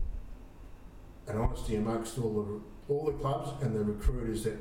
[1.28, 2.60] an honesty amongst all the
[2.92, 4.58] all the clubs and the recruiters that,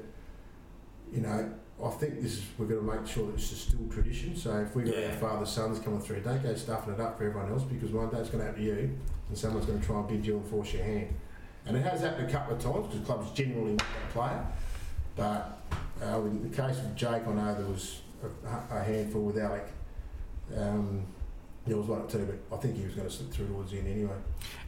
[1.12, 1.54] you know,
[1.84, 4.36] I think this is we're going to make sure that this is still tradition.
[4.36, 5.08] So if we've got Yeah.
[5.08, 8.10] our father's sons coming through, don't go stuffing it up for everyone else because one
[8.10, 8.98] day it's going to happen to you,
[9.30, 11.14] and someone's going to try and bid you and force your hand.
[11.66, 14.46] And it has happened a couple of times because clubs generally want that player.
[15.16, 15.60] But
[16.02, 19.68] uh, in the case of Jake, I know there was a, a handful with Alec.
[20.58, 21.06] Um,
[21.66, 23.78] there was one two, but I think he was going to slip through towards the
[23.80, 24.16] end anyway.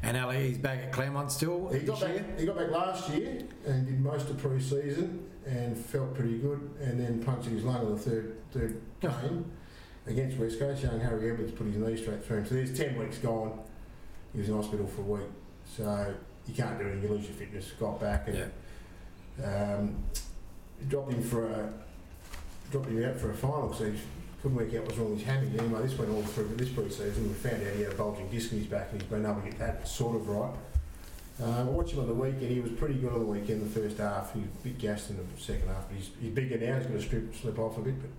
[0.02, 2.20] And Alec, he's back at Claremont still He got year.
[2.20, 2.40] back.
[2.40, 6.70] He got back last year and did most of pre-season and felt pretty good.
[6.82, 9.52] And then punctured his lung in the third third game
[10.08, 10.84] against West Coast.
[10.84, 12.46] Young Harry Edwards put his knee straight through him.
[12.46, 13.60] So there's ten weeks gone.
[14.32, 15.30] He was in hospital for a week,
[15.66, 16.14] so
[16.48, 17.04] you can't do anything.
[17.04, 17.72] You lose your fitness.
[17.80, 18.52] Got back and
[19.40, 19.76] Yeah.
[19.76, 20.04] um,
[20.88, 21.74] dropped him for a
[22.72, 23.94] dropped him out for a final he
[24.46, 25.50] couldn't work out what was wrong with his hammy.
[25.58, 27.28] Anyway, this went all through this pre-season.
[27.28, 29.42] We found out he had a bulging disc in his back and he's been able
[29.42, 30.54] to get that sort of right.
[31.42, 32.52] Uh, watched him on the weekend.
[32.52, 33.64] He was pretty good on the weekend.
[33.64, 35.90] The first half, he was a bit gassed in the second half.
[35.90, 36.78] But he's, he's bigger now.
[36.78, 38.12] He's going to strip slip off a bit, but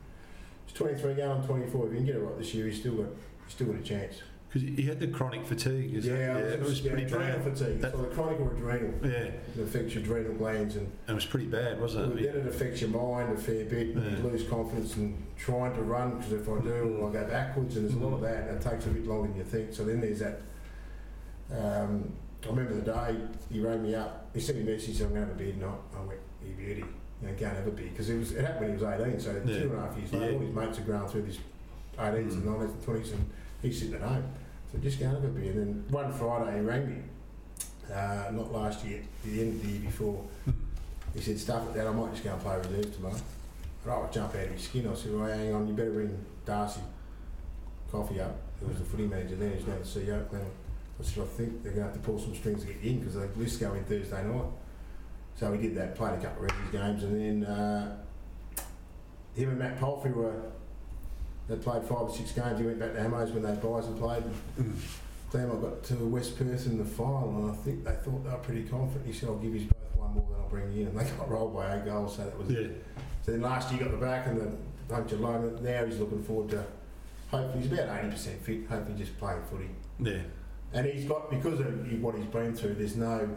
[0.67, 1.87] he's 23 going on 24.
[1.87, 3.11] If he can get it right this year, he's still got
[3.45, 4.17] he's still got a chance.
[4.57, 5.95] Because he had the chronic fatigue.
[5.95, 6.61] Is yeah, it?
[6.63, 7.57] was yeah, pretty adrenal bad.
[7.59, 7.77] fatigue.
[7.85, 8.93] It's either chronic or adrenal.
[9.03, 12.33] Yeah, It affects your adrenal glands and it was pretty bad, wasn't it?
[12.33, 13.89] then it affects your mind a fair bit.
[13.89, 14.03] Yeah.
[14.17, 17.85] You lose confidence in trying to run because if I do, I go backwards, and
[17.87, 19.75] there's a lot of that, and it takes a bit longer than you think.
[19.75, 20.41] So then there's that
[21.53, 22.13] um,
[22.45, 23.17] I remember the day
[23.53, 24.31] he rang me up.
[24.35, 25.01] He sent me a message.
[25.01, 25.79] I'm going to have a beer tonight.
[25.97, 26.85] I went, "You beauty,
[27.23, 29.01] you know, go and have a beer." Because it was it happened when he was
[29.01, 29.21] 18.
[29.21, 29.59] So Yeah.
[29.61, 30.33] two and a half years later, Yeah.
[30.33, 31.39] all his mates are growing through this
[31.99, 32.47] 18s and Mm.
[32.47, 33.31] 19s and 20s, and
[33.63, 34.25] he's sitting at home.
[34.77, 35.53] So just go and a beer.
[35.53, 37.03] And then one Friday he rang me.
[37.93, 40.23] Uh, not last year, the end of the year before.
[41.15, 43.17] He said, stuff like that, I might just go and play reserves tomorrow.
[43.89, 44.87] I would jump out of his skin.
[44.87, 46.81] I said, well, hang on, you better bring Darcy
[47.91, 50.53] Coffee up, who was the footy manager then, he's now the CEO Claremont.
[51.01, 52.99] I said, I think they're going to have to pull some strings to get in
[52.99, 54.45] because the list go in Thursday night.
[55.37, 57.97] So we did that, played a couple of Reddies games, and then uh,
[59.35, 60.51] him and Matt Palfrey were,
[61.49, 62.59] they played five or six games.
[62.59, 64.25] He went back to Hamos when they buys and played.
[65.31, 68.37] Claremont got to West Perth in the final, and I think they thought they were
[68.37, 69.07] pretty confident.
[69.07, 70.89] He said, I'll give you both one more, then I'll bring you in.
[70.89, 72.69] And they got rolled by eight goals, so that was Yeah.
[73.25, 74.51] so then last year he got the back and the
[74.89, 75.59] bunch of loan.
[75.63, 76.65] Now he's looking forward to
[77.31, 79.69] hopefully he's about 80% fit, hopefully just playing footy.
[79.99, 80.19] Yeah.
[80.73, 83.29] And he's got, because of what he's been through, there's no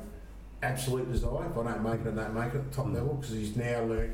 [0.61, 1.47] absolute desire.
[1.49, 2.93] If I don't make it, I don't make it at the top Mm.
[2.95, 4.13] level because he's now learnt,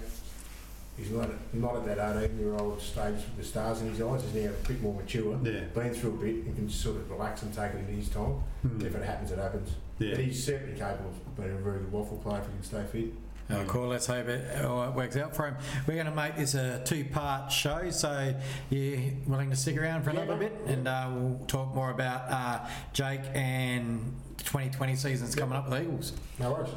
[0.98, 4.02] he's not at, not at that 18 year old stage with the stars in his
[4.02, 4.24] eyes.
[4.24, 5.62] He's now a bit more mature, Yeah.
[5.74, 8.36] been through a bit, and can sort of relax and take it in his time.
[8.80, 9.72] If it happens, it happens.
[10.00, 10.16] Yeah.
[10.16, 12.84] But he's certainly capable of being a very good WAFL player if he can stay
[12.92, 13.14] fit.
[13.48, 13.88] Oh, cool.
[13.90, 15.56] Let's hope it all works out for him.
[15.86, 18.34] We're going to make this a two-part show, so
[18.72, 20.38] you're willing to stick around for another no.
[20.38, 25.70] bit, and uh, we'll talk more about uh, Jake and the 2020 season's coming up
[25.70, 26.14] with Eagles.
[26.40, 26.72] No worries.